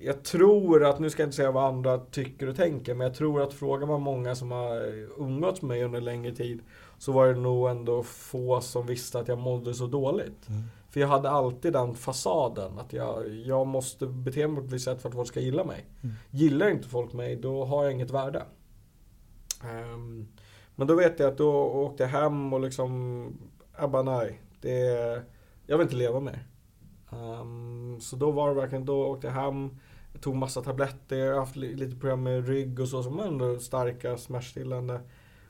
[0.00, 3.16] jag tror att, nu ska jag inte säga vad andra tycker och tänker, men jag
[3.16, 4.80] tror att frågar man många som har
[5.18, 6.60] umgåtts med mig under längre tid
[6.98, 10.48] så var det nog ändå få som visste att jag mådde så dåligt.
[10.48, 10.62] Mm.
[10.90, 14.84] För jag hade alltid den fasaden att jag, jag måste bete mig på ett visst
[14.84, 15.86] sätt för att folk ska gilla mig.
[16.02, 16.14] Mm.
[16.30, 18.42] Gillar inte folk mig, då har jag inget värde.
[19.64, 20.28] Um,
[20.74, 23.32] men då vet jag att då åkte jag hem och liksom,
[23.78, 24.78] jag bara nej, det,
[25.66, 26.46] jag vill inte leva mer.
[27.10, 29.70] Um, så då var det verkligen, då åkte jag hem,
[30.12, 33.58] jag tog massa tabletter, jag har haft lite problem med rygg och så som ändå
[33.58, 35.00] starka smärtstillande.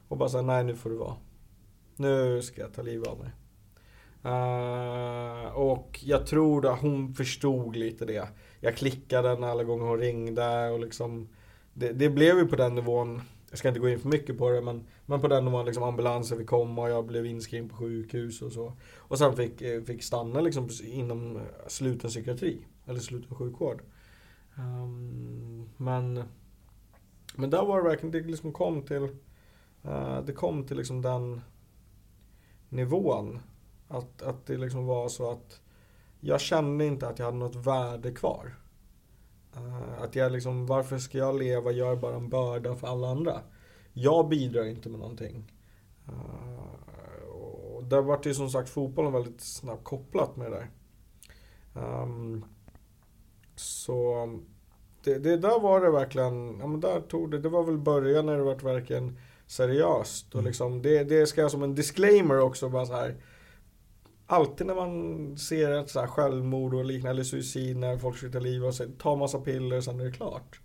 [0.08, 1.16] Och bara såhär, nej nu får det vara.
[1.96, 3.30] Nu ska jag ta livet av mig.
[4.24, 8.28] Uh, och jag tror att hon förstod lite det.
[8.60, 11.28] Jag klickade henne alla gånger hon ringde och liksom
[11.74, 14.50] det, det, blev ju på den nivån, jag ska inte gå in för mycket på
[14.50, 17.76] det men, men på den nivån liksom ambulansen fick komma och jag blev inskriven på
[17.76, 18.72] sjukhus och så.
[18.96, 23.82] Och sen fick, eh, fick stanna liksom inom sluten psykiatri, eller sluten sjukvård.
[24.54, 26.24] Um, men,
[27.34, 29.02] men där var det verkligen, det liksom kom till,
[29.84, 31.40] uh, det kom till liksom den
[32.68, 33.40] nivån.
[33.88, 35.60] Att, att det liksom var så att
[36.20, 38.54] jag kände inte att jag hade något värde kvar.
[39.56, 41.70] Uh, att jag liksom, varför ska jag leva?
[41.70, 43.40] Jag är bara en börda för alla andra.
[43.92, 45.52] Jag bidrar inte med någonting.
[46.08, 46.80] Uh,
[47.28, 50.70] och där vart ju som sagt fotbollen väldigt snabbt kopplat med det där.
[52.02, 52.44] Um,
[53.60, 54.28] så
[55.04, 58.26] det, det där var det verkligen, ja men där tog det, det var väl början
[58.26, 60.28] när det var verkligen seriöst.
[60.28, 60.46] Och mm.
[60.46, 63.16] liksom, det, det ska jag som en disclaimer också bara så här.
[64.26, 68.40] Alltid när man ser ett så här självmord och liknande, eller suicid när folk slutar
[68.40, 70.60] liv och tar massa piller och sen är det klart.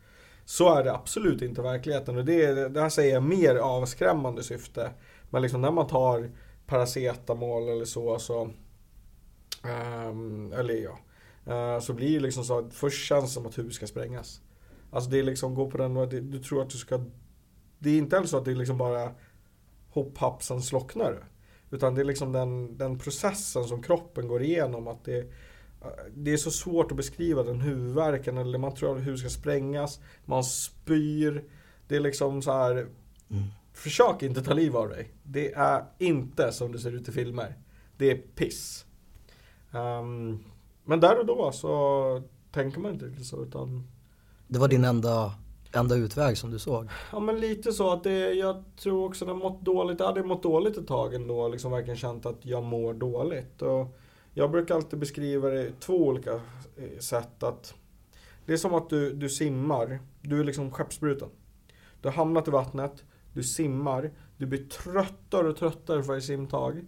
[0.46, 4.91] Så är det absolut inte verkligheten och det, det här säger jag mer avskrämmande syfte.
[5.30, 6.32] Men liksom när man tar
[6.66, 8.50] paracetamol eller så, så
[9.64, 11.00] um, eller ja,
[11.82, 14.41] så blir det liksom så att först känns det som att huset ska sprängas.
[14.91, 17.04] Alltså det är liksom, gå på den och du tror att du ska...
[17.80, 19.12] Det är inte alls så att det är liksom bara
[19.89, 21.24] hopp happ sen slocknar det.
[21.76, 24.88] Utan det är liksom den, den processen som kroppen går igenom.
[24.88, 25.32] att det,
[26.16, 28.38] det är så svårt att beskriva den huvudvärken.
[28.38, 30.00] Eller man tror att huset ska sprängas.
[30.26, 31.43] Man spyr.
[31.88, 32.72] Det är liksom så här.
[32.76, 33.43] Mm.
[33.74, 35.12] Försök inte ta liv av dig.
[35.24, 37.58] Det är inte som det ser ut i filmer.
[37.98, 38.86] Det är piss.
[39.72, 40.43] Um,
[40.86, 42.22] men där och då så
[42.52, 43.84] tänker man inte riktigt så utan
[44.48, 45.34] Det var din enda,
[45.74, 46.90] enda utväg som du såg?
[47.12, 50.24] Ja men lite så att det, jag tror också att jag mått dåligt, jag hade
[50.24, 53.62] mått dåligt ett tag ändå, liksom verkligen känt att jag mår dåligt.
[53.62, 53.98] Och
[54.34, 56.34] jag brukar alltid beskriva det i två olika
[56.78, 57.74] eh, sätt att
[58.46, 61.30] Det är som att du, du simmar, du är liksom skeppsbruten.
[62.02, 66.86] Du har hamnat i vattnet, du simmar, du blir tröttare och tröttare för varje simtag.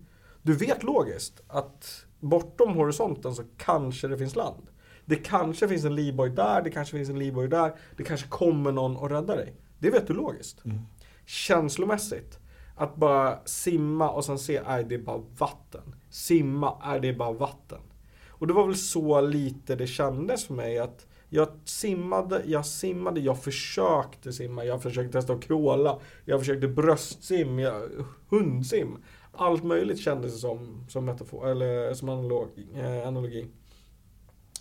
[0.48, 4.68] Du vet logiskt att bortom horisonten så kanske det finns land.
[5.06, 7.76] Det kanske finns en livboj där, det kanske finns en livboj där.
[7.98, 9.56] Det kanske kommer någon och räddar dig.
[9.80, 10.66] Det vet du logiskt.
[10.66, 10.78] Mm.
[11.26, 12.39] Känslomässigt.
[12.76, 15.95] Att bara simma och sen se, nej det är bara vatten.
[16.10, 17.82] Simma, nej det är bara vatten.
[18.28, 23.20] Och det var väl så lite det kändes för mig att jag simmade, jag simmade,
[23.20, 27.89] jag försökte simma, jag försökte testa att kråla, jag försökte bröstsim, jag,
[28.30, 28.98] hundsim.
[29.38, 33.48] Allt möjligt kändes det som, som metafor, eller som analog, eh, analogi.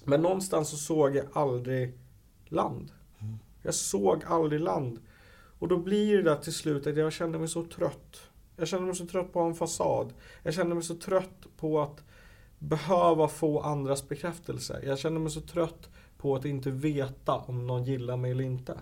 [0.05, 1.99] Men någonstans så såg jag aldrig
[2.45, 2.93] land.
[3.63, 4.99] Jag såg aldrig land.
[5.59, 8.21] Och då blir det där till slut att jag kände mig så trött.
[8.57, 10.13] Jag kände mig så trött på en fasad.
[10.43, 12.05] Jag kände mig så trött på att
[12.59, 14.81] behöva få andras bekräftelse.
[14.85, 18.79] Jag kände mig så trött på att inte veta om någon gillar mig eller inte.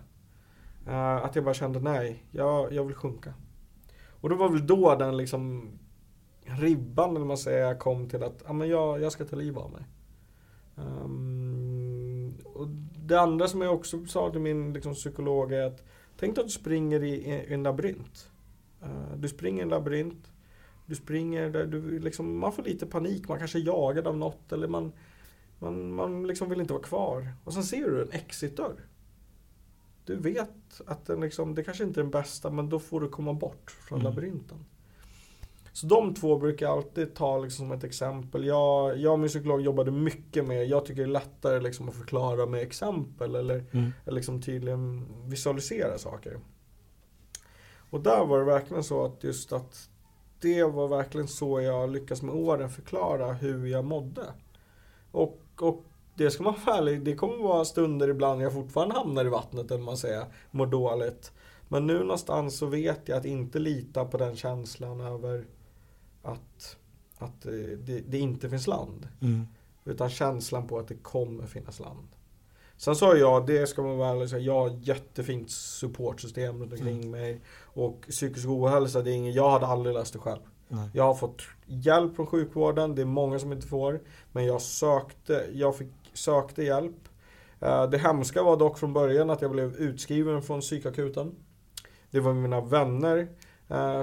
[0.86, 3.34] Eh, att jag bara kände nej, jag, jag vill sjunka.
[4.20, 5.72] Och det var väl då den liksom
[6.44, 9.72] ribban, eller man säger, kom till att ja, men jag, jag ska ta livet av
[9.72, 9.84] mig.
[10.76, 12.68] Um, och
[13.06, 15.82] det andra som jag också sa till min liksom, psykolog är att
[16.18, 18.30] tänk dig att du springer i, i en labyrint.
[18.82, 20.30] Uh, du springer i en labyrint.
[20.86, 24.52] Du springer där du liksom, man får lite panik, man kanske är jagad av något
[24.52, 24.92] eller man,
[25.58, 27.28] man, man liksom vill inte vara kvar.
[27.44, 28.86] Och sen ser du en exitdörr.
[30.04, 33.08] Du vet att den liksom, det kanske inte är den bästa men då får du
[33.08, 34.10] komma bort från mm.
[34.10, 34.64] labyrinten.
[35.74, 38.44] Så de två brukar jag alltid ta liksom som ett exempel.
[38.44, 41.94] Jag, jag och min psykolog jobbade mycket med, jag tycker det är lättare liksom att
[41.94, 43.92] förklara med exempel eller, Mm.
[44.04, 46.38] eller liksom tydligen visualisera saker.
[47.90, 49.88] Och där var det verkligen så att just att
[50.40, 54.22] det var verkligen så jag lyckas med åren förklara hur jag mådde.
[55.10, 59.24] Och, och det ska man vara ärlig, det kommer vara stunder ibland jag fortfarande hamnar
[59.24, 61.32] i vattnet, eller man säger, mår dåligt.
[61.68, 65.44] Men nu någonstans så vet jag att inte lita på den känslan över
[66.24, 66.76] att,
[67.18, 69.08] att eh, det, det inte finns land.
[69.20, 69.46] Mm.
[69.84, 72.08] Utan känslan på att det kommer finnas land.
[72.76, 77.40] Sen sa jag, det ska man väl säga, jag har jättefint supportsystem runt omkring mig.
[77.62, 80.40] Och psykisk ohälsa, det är ingen, jag hade aldrig löst det själv.
[80.68, 80.88] Nej.
[80.94, 84.00] Jag har fått hjälp från sjukvården, det är många som inte får.
[84.32, 87.08] Men jag sökte, jag fick, sökte hjälp.
[87.60, 91.34] Eh, Det hemska var dock från början att jag blev utskriven från psykakuten.
[92.10, 93.28] Det var mina vänner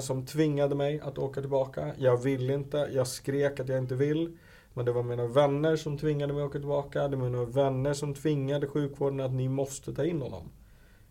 [0.02, 1.94] som tvingade mig att åka tillbaka.
[1.98, 4.38] Jag ville inte, jag skrek att jag inte vill.
[4.74, 7.08] Men det var mina vänner som tvingade mig att åka tillbaka.
[7.08, 10.52] Det var mina vänner som tvingade sjukvården att ni måste ta in honom.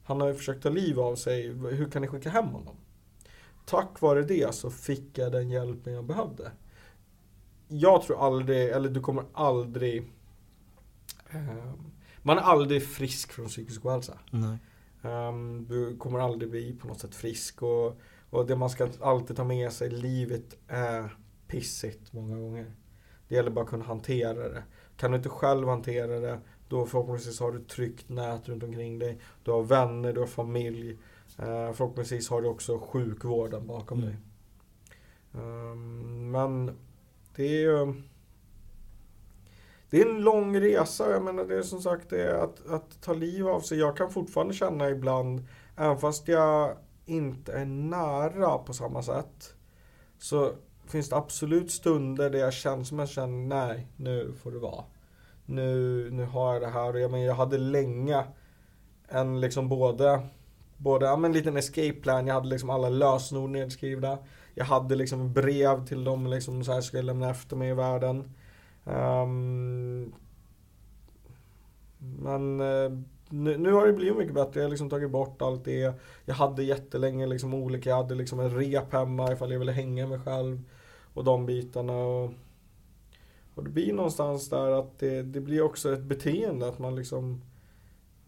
[0.05, 2.77] Han har ju försökt ta liv av sig, hur kan ni skicka hem honom?
[3.67, 6.53] Tack vare det så fick jag den hjälpen jag behövde.
[7.69, 10.13] Jag tror aldrig, eller du kommer aldrig
[11.31, 11.91] ehm,
[12.23, 14.19] Man är aldrig frisk från psykisk ohälsa.
[15.03, 18.01] Ehm, du kommer aldrig bli på något sätt frisk och,
[18.31, 21.17] och det man ska alltid ta med sig, livet är
[21.47, 22.73] pissigt många gånger.
[23.29, 24.63] Det gäller bara att kunna hantera det.
[24.97, 28.99] Kan du inte själv hantera det, då förhoppningsvis har du ett tryggt nät runt omkring
[28.99, 29.21] dig.
[29.43, 30.91] Du har vänner, du har familj.
[30.91, 34.11] Uh, förhoppningsvis har du också sjukvården bakom Mm.
[34.11, 34.19] dig.
[35.35, 36.79] Ehm, men
[37.37, 38.03] det är ju...
[39.91, 41.11] Det är en lång resa.
[41.11, 43.79] Jag menar det är som sagt det är att, att ta liv av sig.
[43.79, 46.77] Jag kan fortfarande känna ibland, även fast jag
[47.11, 49.55] inte är nära på samma sätt.
[50.19, 50.53] Så
[50.87, 54.85] finns det absolut stunder där jag känner som jag känner, nej, nu får det vara.
[55.47, 56.93] Nu, nu har jag det här.
[56.93, 58.25] Och jag, men jag hade länge
[59.09, 60.29] en liksom både,
[60.77, 62.27] både ja, men en liten escape plan.
[62.27, 64.19] Jag hade liksom alla lösenord nedskrivna.
[64.55, 67.75] Jag hade liksom brev till dem liksom så här skulle jag lämna efter mig i
[67.75, 68.35] världen.
[68.85, 70.13] Um,
[71.99, 72.91] men eh,
[73.31, 74.61] nu, nu har det blivit mycket bättre.
[74.61, 75.95] Jag har liksom tagit bort allt det.
[76.25, 80.07] Jag hade jättelänge liksom olika, jag hade liksom en rep hemma ifall jag ville hänga
[80.07, 80.63] mig själv.
[81.15, 81.93] Och de bitarna.
[81.93, 82.33] Och,
[83.55, 87.41] och det blir någonstans där att det, det blir också ett beteende att man liksom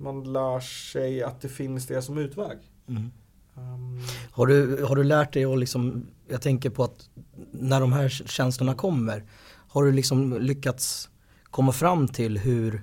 [0.03, 2.59] man lär sig att det finns det som utväg.
[2.89, 3.11] Mm.
[3.57, 4.01] Ehm,
[4.31, 7.11] Har, du, har du lärt dig att liksom, jag tänker på att
[7.53, 9.25] när de här känslorna kommer,
[9.69, 11.11] har du liksom lyckats
[11.45, 12.83] komma fram till hur,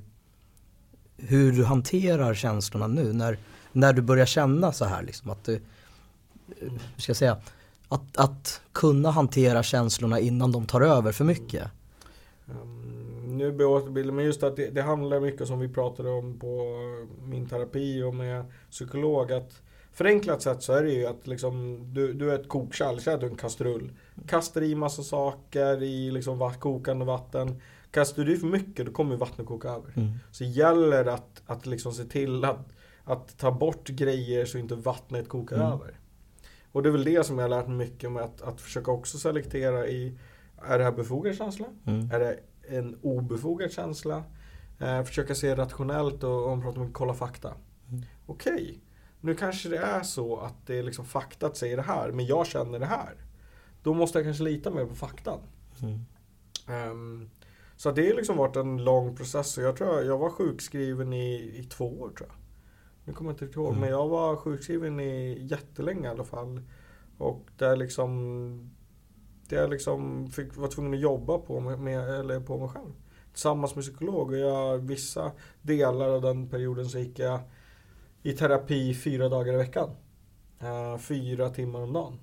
[1.27, 3.37] hur du hanterar känslorna nu när,
[3.71, 5.61] när du börjar känna så här liksom att du,
[6.59, 7.37] hur ska jag säga,
[7.89, 11.63] att, att kunna hantera känslorna innan de tar över för mycket.
[12.45, 16.39] Um, nu blir återbilden, men just att det, det handlar mycket som vi pratade om
[16.39, 16.75] på
[17.23, 19.31] min terapi och med psykolog.
[19.31, 19.61] Att
[19.93, 23.19] förenklat sett så är det ju att liksom, du, du är ett kokkärl, säg att
[23.19, 23.91] du är en kastrull.
[24.27, 27.61] Kastar i massa saker i liksom kokande vatten.
[27.91, 29.93] Kastar du för mycket då kommer vattnet koka över.
[29.95, 30.11] Mm.
[30.31, 32.67] Så gäller det att, att liksom se till att,
[33.03, 35.67] att ta bort grejer så inte vattnet kokar Mm.
[35.71, 35.99] över.
[36.71, 38.91] Och det är väl det som jag har lärt mig mycket med att, att försöka
[38.91, 40.17] också selektera i
[40.61, 41.65] Är det här befogad känsla?
[41.85, 42.11] Mm.
[42.11, 44.23] Är det en obefogad känsla?
[44.79, 47.53] Eh, försöka se rationellt och om pratar om kolla fakta.
[47.89, 48.03] Mm.
[48.25, 48.79] Okej,
[49.21, 52.47] nu kanske det är så att det är liksom faktat säger det här, men jag
[52.47, 53.13] känner det här.
[53.83, 55.39] Då måste jag kanske lita mer på faktan.
[55.81, 56.05] Mm.
[57.79, 59.57] Så det har liksom varit en lång process.
[59.57, 62.37] Och jag tror jag, jag var sjukskriven i, i två år tror jag.
[63.05, 63.79] Nu kommer jag inte riktigt ihåg, Mm.
[63.81, 66.61] men jag var sjukskriven i jättelänge i alla fall.
[67.17, 68.69] Och där liksom
[69.49, 72.91] det jag liksom fick, var tvungen att jobba på, med, med, eller på mig själv.
[73.33, 74.29] Tillsammans med psykolog.
[74.29, 77.39] Och jag, vissa delar av den perioden så gick jag
[78.23, 79.89] i terapi fyra dagar i veckan.
[80.59, 82.19] Eh, fyra timmar om dagen.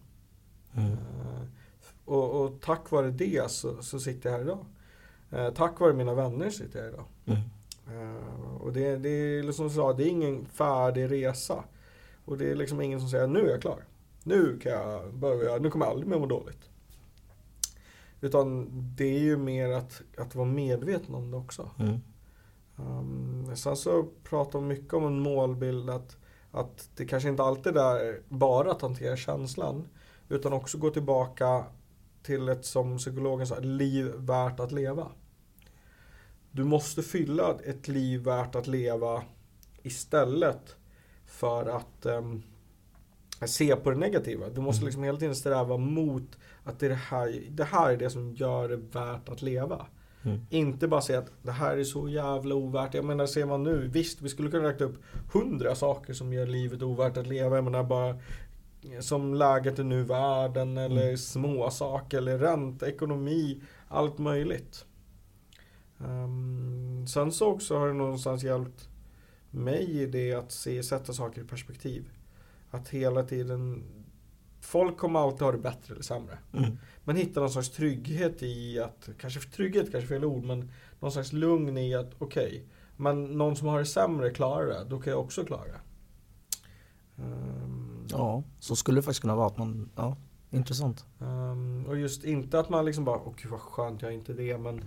[0.74, 0.92] Mm.
[0.92, 1.42] Eh,
[2.04, 4.66] och, och tack vare det så, så sitter jag här idag.
[5.30, 7.04] Eh, tack vare mina vänner sitter jag idag.
[7.26, 7.40] Mm.
[7.86, 11.64] Eh, och det, det är liksom jag sa, det är ingen färdig resa.
[12.24, 13.84] Och det är liksom ingen som säger nu är jag klar.
[14.22, 16.70] Nu kan jag börja, nu kommer jag aldrig mer må dåligt.
[18.20, 21.70] Utan det är ju mer att, att vara medveten om det också.
[21.78, 22.00] Mm.
[22.76, 26.16] Um, sen så pratar man mycket om en målbild att,
[26.50, 29.88] att det kanske inte alltid är bara att hantera känslan.
[30.28, 31.64] Utan också gå tillbaka
[32.26, 35.08] till ett, som psykologen sa, liv värt att leva.
[36.50, 39.22] Du måste fylla ett liv värt att leva
[39.82, 40.76] istället
[41.26, 42.42] för att, ehm,
[43.46, 44.48] se på det negativa.
[44.48, 44.86] Du måste Mm.
[44.86, 48.34] liksom hela tiden sträva mot att det, är det, här, det här är det som
[48.34, 49.86] gör det värt att leva.
[50.22, 50.40] Mm.
[50.50, 52.94] Inte bara säga att det här är så jävla ovärt.
[52.94, 54.96] Jag menar, ser man nu, visst vi skulle kunna räkna upp
[55.32, 57.56] hundra saker som gör livet ovärt att leva.
[57.56, 58.16] Jag menar bara
[59.00, 61.16] som läget är nu i världen eller Mm.
[61.16, 64.84] små saker eller ränta, ekonomi, allt möjligt.
[65.98, 68.88] Um, sen så också har det någonstans hjälpt
[69.50, 72.10] mig i det att se, sätta saker i perspektiv.
[72.70, 73.84] Att hela tiden,
[74.60, 76.38] folk kommer alltid ha det bättre eller sämre.
[76.52, 76.78] Mm.
[77.04, 80.70] Men hitta någon slags trygghet i att, kanske trygghet kanske fel ord, men
[81.00, 82.64] någon slags lugn i att okej,
[82.96, 85.80] men någon som har det sämre klarar det, då kan jag också klara det.
[87.22, 90.16] Ehm, Ja, så skulle det faktiskt kunna vara att man, ja,
[90.50, 91.04] intressant.
[91.20, 94.32] ehm, och just inte att man liksom bara, åh gud vad skönt jag är inte
[94.32, 94.80] det, men,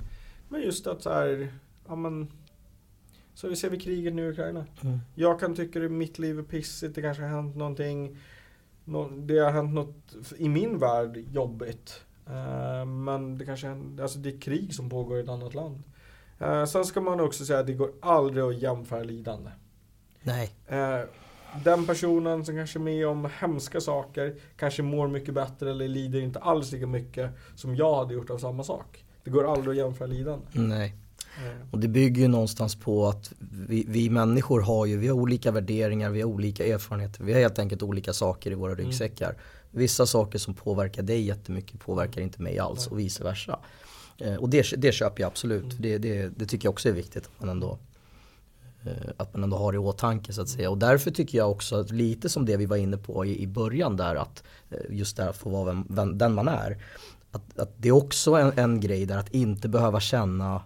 [0.49, 1.53] men just att så här,
[1.87, 2.31] ja men,
[3.33, 4.65] så vi ser vi kriget nu i Ukraina.
[4.83, 4.99] Mm.
[5.15, 8.17] Jag kan tycka att mitt liv är pissigt, det kanske har hänt någonting.
[8.85, 12.01] Nå- Det har hänt något i min värld jobbigt.
[12.27, 13.69] Eh, Men det kanske
[14.01, 15.83] alltså det är krig som pågår i ett annat land.
[16.39, 19.51] Eh, Sen ska man också säga att det går aldrig att jämföra lidande.
[20.23, 20.55] Nej.
[21.63, 26.21] Den personen som kanske är med om hemska saker kanske mår mycket bättre eller lider
[26.21, 29.03] inte alls lika mycket som jag hade gjort av samma sak.
[29.23, 30.45] Det går aldrig att jämföra lidande.
[30.53, 30.95] Nej.
[31.37, 33.31] Eh, Och det bygger ju någonstans på att
[33.67, 37.39] vi, vi människor har ju, vi har olika värderingar, vi har olika erfarenheter, vi har
[37.39, 38.85] helt enkelt olika saker i våra Mm.
[38.85, 39.35] ryggsäckar.
[39.71, 43.59] Vissa saker som påverkar dig jättemycket påverkar inte mig alls och vice versa.
[44.17, 45.75] Eh, och det, det köper jag absolut, Mm.
[45.79, 47.77] det, det, det tycker jag också är viktigt att man ändå
[49.17, 50.69] att man ändå har i åtanke så att säga.
[50.69, 53.47] Och därför tycker jag också att lite som det vi var inne på i, i
[53.47, 56.83] början där att eh, just det här att få vara vem, vem, den man är.
[57.31, 60.61] Att, att det är också en, en grej där att inte behöva känna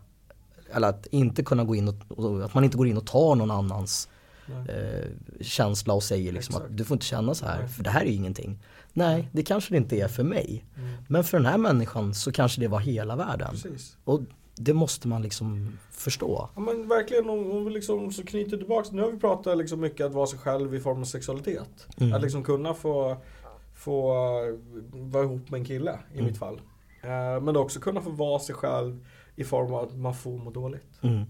[0.74, 3.52] eller att inte kunna gå in och, att man inte går in och tar någon
[3.52, 4.10] annans
[4.48, 5.10] eh,
[5.42, 6.72] känsla och säger liksom Exakt.
[6.72, 7.68] att du får inte känna så här Nej.
[7.68, 8.60] för det här är ingenting.
[8.94, 10.66] Nej, det kanske det inte är för mig.
[10.78, 10.90] Mm.
[11.08, 13.50] Men för den här människan så kanske det var hela världen.
[13.52, 13.98] Precis.
[14.04, 14.22] Och
[14.56, 16.50] det måste man liksom förstå.
[16.56, 19.80] Ja men verkligen om, om vi liksom så knyter tillbaks, nu har vi pratat liksom
[19.80, 21.88] mycket att vara sig själv i form av sexualitet.
[21.98, 22.14] Mm.
[22.14, 23.18] Att liksom kunna få,
[23.74, 24.08] få
[24.94, 26.26] vara ihop med en kille i Mm.
[26.26, 26.62] mitt fall.
[27.02, 30.52] Eh, men också kunna få vara sig själv i form av att man får må
[30.52, 31.00] dåligt.
[31.02, 31.24] Mm.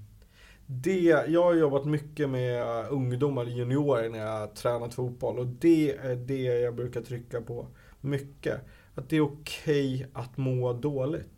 [0.66, 5.92] Det, jag har jobbat mycket med ungdomar, juniorer när jag har tränat fotboll och det
[5.98, 7.68] är det jag brukar trycka på
[8.02, 8.62] mycket.
[8.96, 11.33] Att det är okej att må dåligt.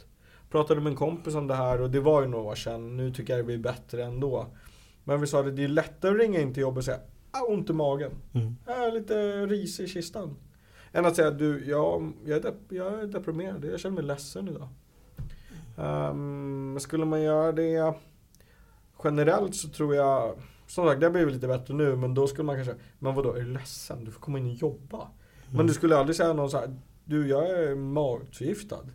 [0.55, 3.11] Pratade med en kompis om det här och det var ju några år sedan, nu
[3.13, 4.45] tycker jag det blir bättre ändå.
[5.03, 6.99] Men vi sa det, det är lättare att ringa in till jobbet och säga
[7.31, 8.55] ah, ont i magen, Mm.
[8.67, 10.35] jag är lite ris i kistan.
[10.91, 14.47] Än att säga du, jag, jag, är, dep- jag är deprimerad, jag känner mig ledsen
[14.47, 14.67] idag.
[16.11, 17.93] Um, skulle man göra det
[19.03, 20.35] generellt så tror jag,
[20.67, 23.33] som sagt det har blivit lite bättre nu, men då skulle man kanske, men vadå
[23.33, 24.05] är du ledsen?
[24.05, 25.07] Du får komma in och jobba.
[25.51, 26.75] Men du skulle aldrig säga någon så här,
[27.05, 28.85] du jag är matförgiftad.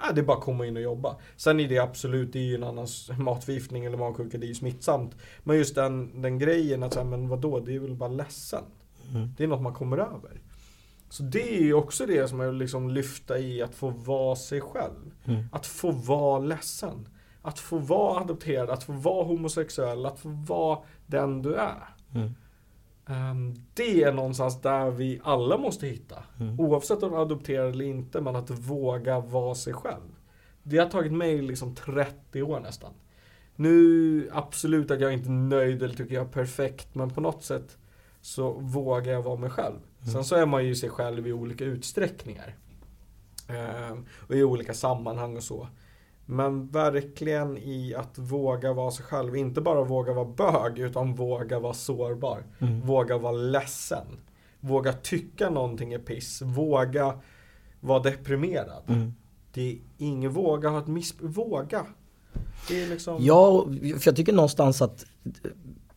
[0.00, 1.16] Nej, det är bara att komma in och jobba.
[1.36, 2.86] Sen är det absolut, det är ju en annan
[3.18, 5.16] matförgiftning eller magsjuka, det är ju smittsamt.
[5.44, 8.64] Men just den, den grejen att säga, men vadå, det är väl bara ledsen.
[9.10, 9.28] Mm.
[9.36, 10.40] Det är något man kommer över.
[11.08, 14.36] Så det är ju också det som jag vill liksom lyfta i att få vara
[14.36, 15.14] sig själv.
[15.24, 15.44] Mm.
[15.52, 17.08] Att få vara ledsen.
[17.42, 21.94] Att få vara adopterad, att få vara homosexuell, att få vara den du är.
[22.14, 22.34] Mm.
[23.10, 26.22] Ehm, det är någonstans där vi alla måste hitta.
[26.40, 26.60] Mm.
[26.60, 30.16] Oavsett om du är adopterad eller inte, men att våga vara sig själv.
[30.62, 32.92] Det har tagit mig liksom 30 år nästan.
[33.56, 37.44] Nu, absolut att jag är inte nöjd eller tycker jag är perfekt, men på något
[37.44, 37.76] sätt
[38.20, 39.76] så vågar jag vara mig själv.
[40.00, 40.12] Mm.
[40.12, 42.56] Sen så är man ju sig själv i olika utsträckningar.
[43.48, 45.68] Ehm, och i olika sammanhang och så.
[46.26, 49.36] Men verkligen i att våga vara sig själv.
[49.36, 52.44] Inte bara våga vara bög, utan våga vara sårbar.
[52.58, 52.80] Mm.
[52.80, 54.06] Våga vara ledsen.
[54.60, 56.42] Våga tycka någonting är piss.
[56.42, 57.20] Våga
[57.80, 58.82] vara deprimerad.
[58.88, 59.14] Mm.
[59.52, 61.36] Det är ingen våga ha ett missbruk.
[61.36, 61.86] Våga.
[62.68, 63.16] Det är liksom...
[63.20, 65.04] Ja, för jag tycker någonstans att,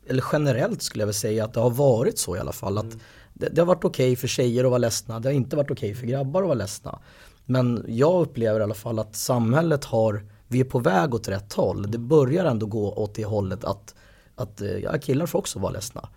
[0.07, 2.78] eller generellt skulle jag väl säga att det har varit så i alla fall.
[2.78, 2.99] Att Mm.
[3.34, 5.95] det, det har varit okej för tjejer att vara ledsna, det har inte varit okej
[5.95, 6.99] för grabbar att vara ledsna.
[7.46, 11.54] Men jag upplever i alla fall att samhället har, vi är på väg åt rätt
[11.54, 11.91] håll.
[11.91, 13.96] Det börjar ändå gå åt det hållet att,
[14.36, 16.10] att eh, ja, killar får också vara ledsna.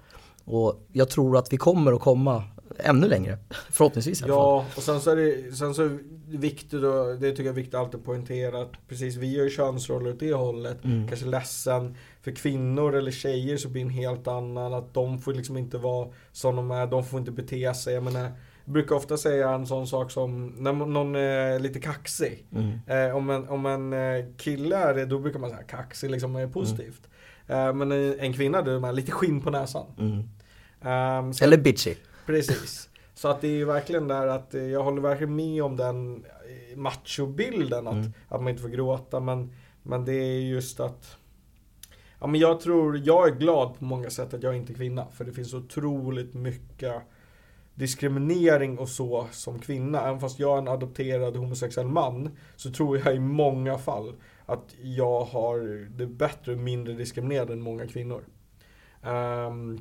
[0.44, 2.44] Och jag tror att vi kommer att komma
[2.78, 3.38] ännu längre,
[3.70, 4.42] förhoppningsvis i alla fall.
[4.42, 7.52] Ja, och sen så är det, sen så är det viktigt och det tycker jag
[7.52, 10.84] är viktigt alltid att poängtera att precis vi gör ju könsroller åt det hållet.
[10.84, 11.08] Mm.
[11.08, 11.94] Kanske ledsen.
[12.22, 14.74] För kvinnor eller tjejer så blir det en helt annan.
[14.74, 16.86] Att de får liksom inte vara som de är.
[16.86, 17.94] De får inte bete sig.
[17.94, 18.32] Jag menar,
[18.66, 22.46] brukar ofta säga en sån sak som när någon är lite kaxig.
[22.52, 22.78] Mm.
[22.86, 26.36] Eh, om, en, om en eh, kille är det, då brukar man säga kaxig liksom
[26.36, 27.08] är positivt.
[27.46, 29.86] Eh, men en, en kvinna, då är man lite skinn på näsan.
[29.98, 30.22] Mm.
[30.82, 31.94] Ehm, så- Eller bitchy.
[32.26, 32.88] Precis.
[33.14, 36.76] Så att det är verkligen där att eh, jag håller verkligen med om den eh,
[36.76, 38.12] machobilden att, mm.
[38.28, 39.20] att man inte får gråta.
[39.20, 39.52] Men,
[39.82, 41.16] men det är just att
[42.20, 45.06] Ja men jag tror, jag är glad på många sätt att jag inte är kvinna.
[45.12, 46.94] För det finns otroligt mycket
[47.76, 50.00] diskriminering och så som kvinna.
[50.00, 54.14] Även fast jag är en adopterad homosexuell man så tror jag i många fall
[54.46, 58.24] att jag har det bättre och mindre diskriminerad än många kvinnor.
[59.02, 59.80] Um,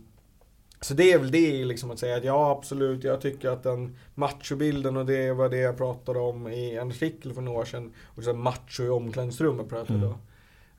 [0.82, 3.96] så det är väl det liksom att säga att ja absolut, jag tycker att den
[4.16, 7.94] machobilden och det var det jag pratade om i en artikel för några år sedan.
[8.04, 10.14] Och så macho i omklädningsrummet pratade mm.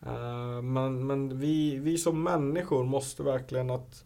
[0.07, 4.05] Uh, men men vi, vi som människor måste verkligen att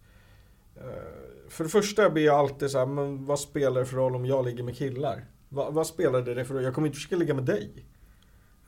[0.77, 4.15] uh, för det första blir jag alltid så här, men vad spelar det för roll
[4.15, 5.25] om jag ligger med killar?
[5.49, 6.65] Va, vad spelar det för roll?
[6.65, 7.87] Jag kommer inte försöka ligga med dig.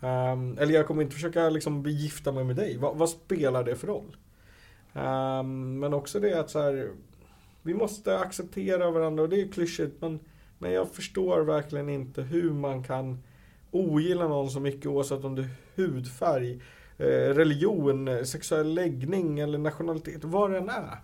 [0.00, 2.76] Um, eller jag kommer inte försöka liksom gifta mig med dig.
[2.76, 4.16] Va, vad spelar det för roll?
[4.92, 6.90] Um, men också det att så här,
[7.62, 10.20] vi måste acceptera varandra och det är klyschigt men,
[10.58, 13.22] men jag förstår verkligen inte hur man kan
[13.70, 16.62] ogilla någon så mycket oavsett om det är hudfärg,
[16.98, 20.98] eh, religion, sexuell läggning eller nationalitet, vad det än är.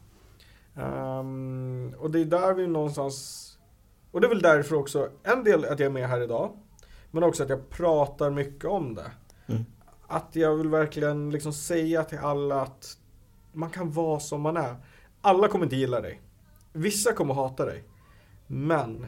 [0.79, 3.59] Um, och det är där vi någonstans,
[4.11, 6.51] och det är väl därför också, en del att jag är med här idag,
[7.11, 9.11] men också att jag pratar mycket om det.
[9.47, 9.65] Mm.
[10.07, 12.99] Att jag vill verkligen liksom säga till alla att
[13.53, 14.77] man kan vara som man är.
[15.21, 16.23] Alla kommer inte gilla dig.
[16.73, 17.85] Vissa kommer hata dig.
[18.47, 19.07] Men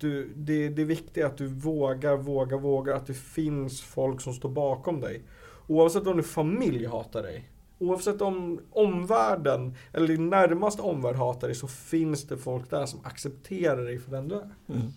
[0.00, 2.94] du, det, det är viktigt att du vågar, vågar, vågar.
[2.94, 5.24] Att det finns folk som står bakom dig.
[5.66, 7.49] Oavsett om din familj hatar dig.
[7.80, 13.00] Oavsett om omvärlden, eller din närmaste omvärld hatar dig, så finns det folk där som
[13.04, 14.54] accepterar dig för den du är.
[14.68, 14.92] Mm.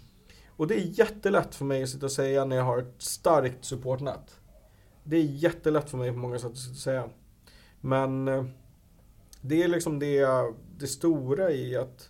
[0.47, 3.65] Och det är jättelätt för mig att sitta och säga när jag har ett starkt
[3.65, 4.39] supportnät.
[5.03, 7.09] Det är jättelätt för mig på många sätt att sitta och säga.
[7.81, 8.45] Men eh,
[9.41, 10.27] det är liksom det,
[10.77, 12.09] det stora i att,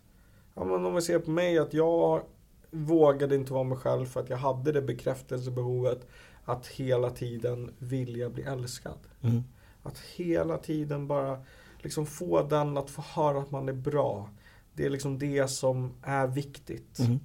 [0.53, 2.24] ja men om vi ser på mig, att jag
[2.71, 6.07] vågade inte vara mig själv för att jag hade det bekräftelsebehovet
[6.45, 8.99] att hela tiden vilja bli älskad.
[9.21, 9.43] Mm.
[9.84, 11.40] Att hela tiden bara
[11.84, 14.30] liksom få den att få höra att man är bra.
[14.74, 17.00] Det är liksom det som är viktigt.
[17.00, 17.20] Mm.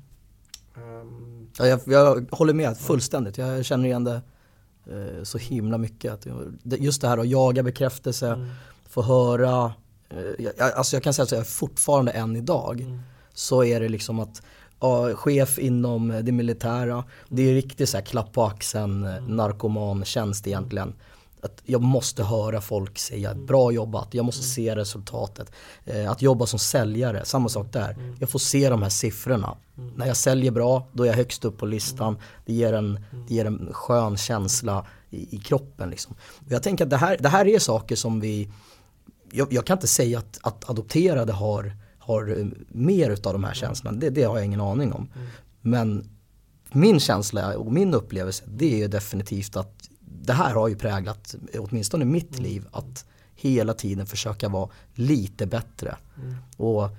[0.77, 3.39] Um, ja, jag, jag, håller med fullständigt.
[3.39, 4.21] Jag känner igen det
[4.87, 6.13] eh, så himla mycket.
[6.13, 6.27] Att,
[6.81, 8.49] just det här att jaga bekräftelse, mm.
[8.89, 9.73] få höra.
[10.09, 12.99] Eh, jag, alltså jag kan säga att jag fortfarande än idag mm.
[13.33, 14.43] så är det liksom att
[14.81, 19.37] ja, chef inom det militära, det är riktigt så här klapp på axeln, mm.
[19.37, 20.95] narkoman tjänst egentligen
[21.43, 25.53] att jag måste höra folk säga bra jobbat, jag måste se resultatet.
[25.85, 27.97] Eh, att jobba som säljare, samma sak där.
[28.21, 29.57] Jag får se de här siffrorna.
[29.97, 32.19] När jag säljer bra, då är jag högst upp på listan.
[32.47, 35.91] Det ger en, det ger en skön känsla i, i kroppen.
[35.91, 36.15] Liksom.
[36.49, 38.49] jag tänker att det här, det här är saker som vi,
[39.33, 43.55] jag, jag kan inte säga att, att adopterade har, har eh, mer av de här
[43.55, 45.09] känslorna, det, det har jag ingen aning om.
[45.61, 46.09] Men
[46.73, 49.89] min känsla och min upplevelse det är ju definitivt att
[50.23, 52.51] det här har ju präglat åtminstone mitt mm.
[52.51, 53.05] liv att
[53.35, 55.97] hela tiden försöka vara lite bättre.
[56.17, 56.35] Mm.
[56.57, 56.91] Och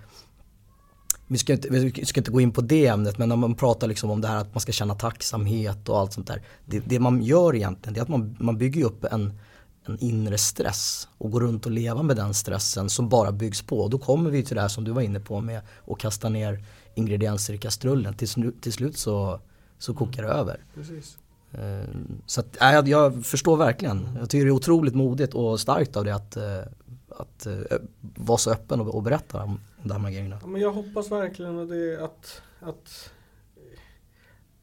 [1.28, 3.88] vi ska, inte, vi ska inte gå in på det ämnet men när man pratar
[3.88, 6.42] liksom om det här att man ska känna tacksamhet och allt sånt där.
[6.66, 9.40] Det, det man gör egentligen är att man, man bygger upp en,
[9.86, 13.80] en inre stress och går runt och lever med den stressen som bara byggs på.
[13.80, 16.30] Och då kommer vi till det här som du var inne på med att kasta
[16.30, 16.66] ner
[16.96, 18.14] ingredienser i kastrullen.
[18.14, 19.40] Till, till slut så,
[19.78, 20.64] så kokar det över.
[20.76, 21.18] Precis.
[21.52, 21.90] Eh,
[22.26, 24.10] så att, äh, jag förstår verkligen.
[24.20, 26.62] Jag tycker det är otroligt modigt och starkt av det att, eh,
[27.10, 30.38] att eh, vara så öppen och, berätta om de här grejerna.
[30.42, 33.12] Ja, men jag hoppas verkligen att, det, att, att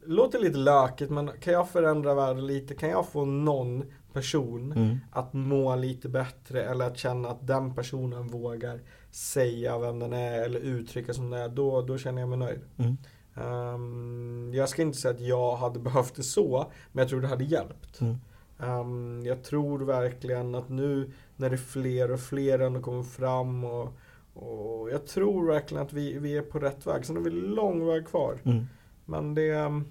[0.04, 2.74] låter lite lökigt men kan jag förändra världen lite?
[2.74, 4.98] Kan jag få någon person mm.
[5.10, 8.80] att må lite bättre eller att känna att den personen vågar
[9.10, 11.48] säga vem den är eller uttrycka som den är.
[11.48, 12.60] Då, då känner jag mig nöjd.
[12.76, 12.96] Mm.
[13.36, 17.28] Um, jag ska inte säga att jag hade behövt det så, men jag tror det
[17.28, 18.00] hade hjälpt.
[18.00, 18.16] Mm.
[18.58, 23.64] Um, jag tror verkligen att nu när det är fler och fler ändå kommer fram
[23.64, 23.92] och,
[24.34, 27.04] och jag tror verkligen att vi, vi är på rätt väg.
[27.04, 28.38] Sen har vi lång väg kvar.
[28.44, 28.66] Mm.
[29.04, 29.82] Men det...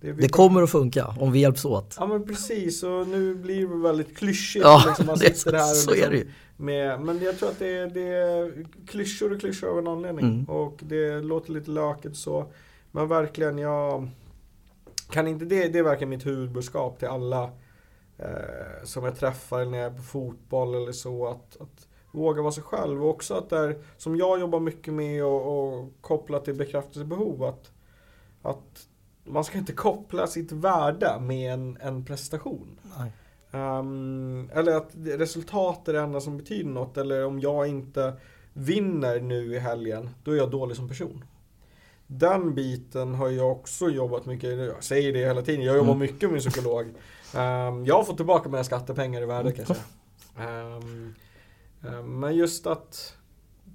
[0.00, 1.96] Det, det kommer att funka om vi hjälps åt.
[1.98, 4.64] Ja men precis och nu blir det väldigt klyschigt.
[4.64, 6.30] Ja, liksom, man det, sitter här så liksom, är det ju.
[6.56, 10.24] Med, men jag tror att det, det är klyschor och klyschor av en anledning.
[10.24, 10.44] Mm.
[10.44, 12.46] Och det låter lite löket så.
[12.90, 14.08] Men verkligen, jag
[15.10, 17.42] kan inte, det, det är verkligen mitt huvudbudskap till alla
[18.18, 21.26] eh, som jag träffar när jag är på fotboll eller så.
[21.26, 23.04] Att, att våga vara sig själv.
[23.04, 27.44] Och också att det är, som jag jobbar mycket med och, och kopplat till bekräftelsebehov.
[27.44, 27.70] Att,
[28.42, 28.88] att
[29.28, 32.80] man ska inte koppla sitt värde med en, en prestation.
[33.50, 36.96] Um, eller att resultat är det enda som betyder något.
[36.96, 38.12] Eller om jag inte
[38.52, 41.24] vinner nu i helgen, då är jag dålig som person.
[42.06, 45.98] den biten har jag också jobbat mycket, jag säger det hela tiden, jag jobbar Mm.
[45.98, 46.86] mycket med psykolog.
[47.34, 50.48] Ehm, jag har fått tillbaka mina skattepengar i värde kan jag säga.
[50.48, 51.14] Ehm,
[51.86, 53.14] ehm, men just att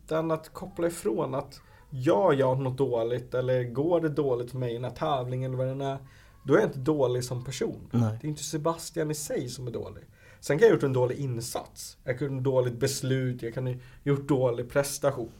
[0.08, 1.62] den att koppla ifrån att
[1.96, 5.58] gör jag något dåligt eller går det dåligt för mig i den här tävlingen eller
[5.58, 5.98] vad den är.
[6.44, 7.89] Då är jag inte dålig som person.
[7.91, 8.18] Nej.
[8.22, 10.04] Det är inte Sebastian i sig som är dålig.
[10.39, 11.98] Sen kan jag ha gjort en dålig insats.
[12.04, 13.74] Jag kan ha gjort ett dåligt beslut, jag kan ha
[14.04, 15.32] gjort dålig prestation.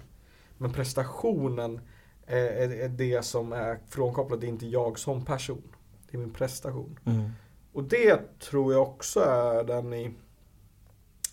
[0.58, 1.80] Men prestationen
[2.26, 5.76] är, det som är frånkopplat, det är inte jag som person.
[6.12, 7.00] Det är min prestation.
[7.06, 7.30] Mm.
[7.74, 10.12] Och det tror jag också är den i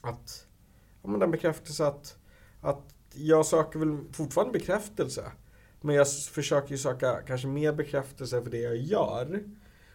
[0.01, 0.47] att,
[1.03, 2.17] ja men den bekräftelse att,
[2.61, 5.23] att jag söker väl fortfarande bekräftelse.
[5.81, 9.43] Men jag försöker ju söka kanske mer bekräftelse för det jag gör.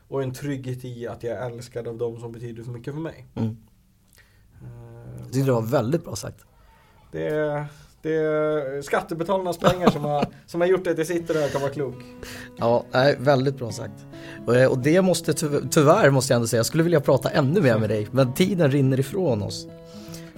[0.07, 3.01] Och en trygghet i att jag är älskad av de som betyder för mycket för
[3.01, 3.26] mig.
[3.36, 3.57] Mm.
[4.61, 6.45] Eh, Jag tyckte det var väldigt bra sagt.
[7.11, 7.66] Det är,
[8.01, 11.61] det är skattebetalarnas pengar som har, som har gjort att jag sitter där och kan
[11.61, 11.95] vara klok.
[12.57, 14.05] Ja, nej, väldigt bra sagt.
[14.45, 17.61] Och, eh, det måste tyv- tyvärr måste jag ändå säga, jag skulle vilja prata ännu
[17.61, 19.68] mer med dig, men tiden rinner ifrån oss.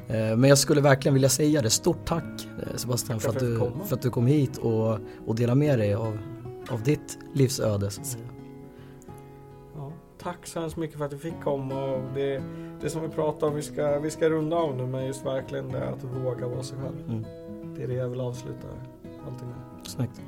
[0.07, 2.23] Eh, Men jag skulle verkligen vilja säga det, stort tack
[2.59, 5.93] eh, Sebastian för att, du, för att du kom hit och, och delade med dig
[5.93, 6.17] av,
[6.69, 7.89] av ditt livsöde.
[9.75, 12.43] Ja, tack så hemskt mycket för att du fick komma och det,
[12.81, 15.69] det som vi pratar om, vi ska, vi ska runda av nu men just verkligen
[15.69, 17.09] det att våga vara sig själv.
[17.09, 17.25] Mm.
[17.75, 18.67] Det är det jag vill avsluta
[19.27, 19.87] allting med.
[19.87, 20.21] Snyggt.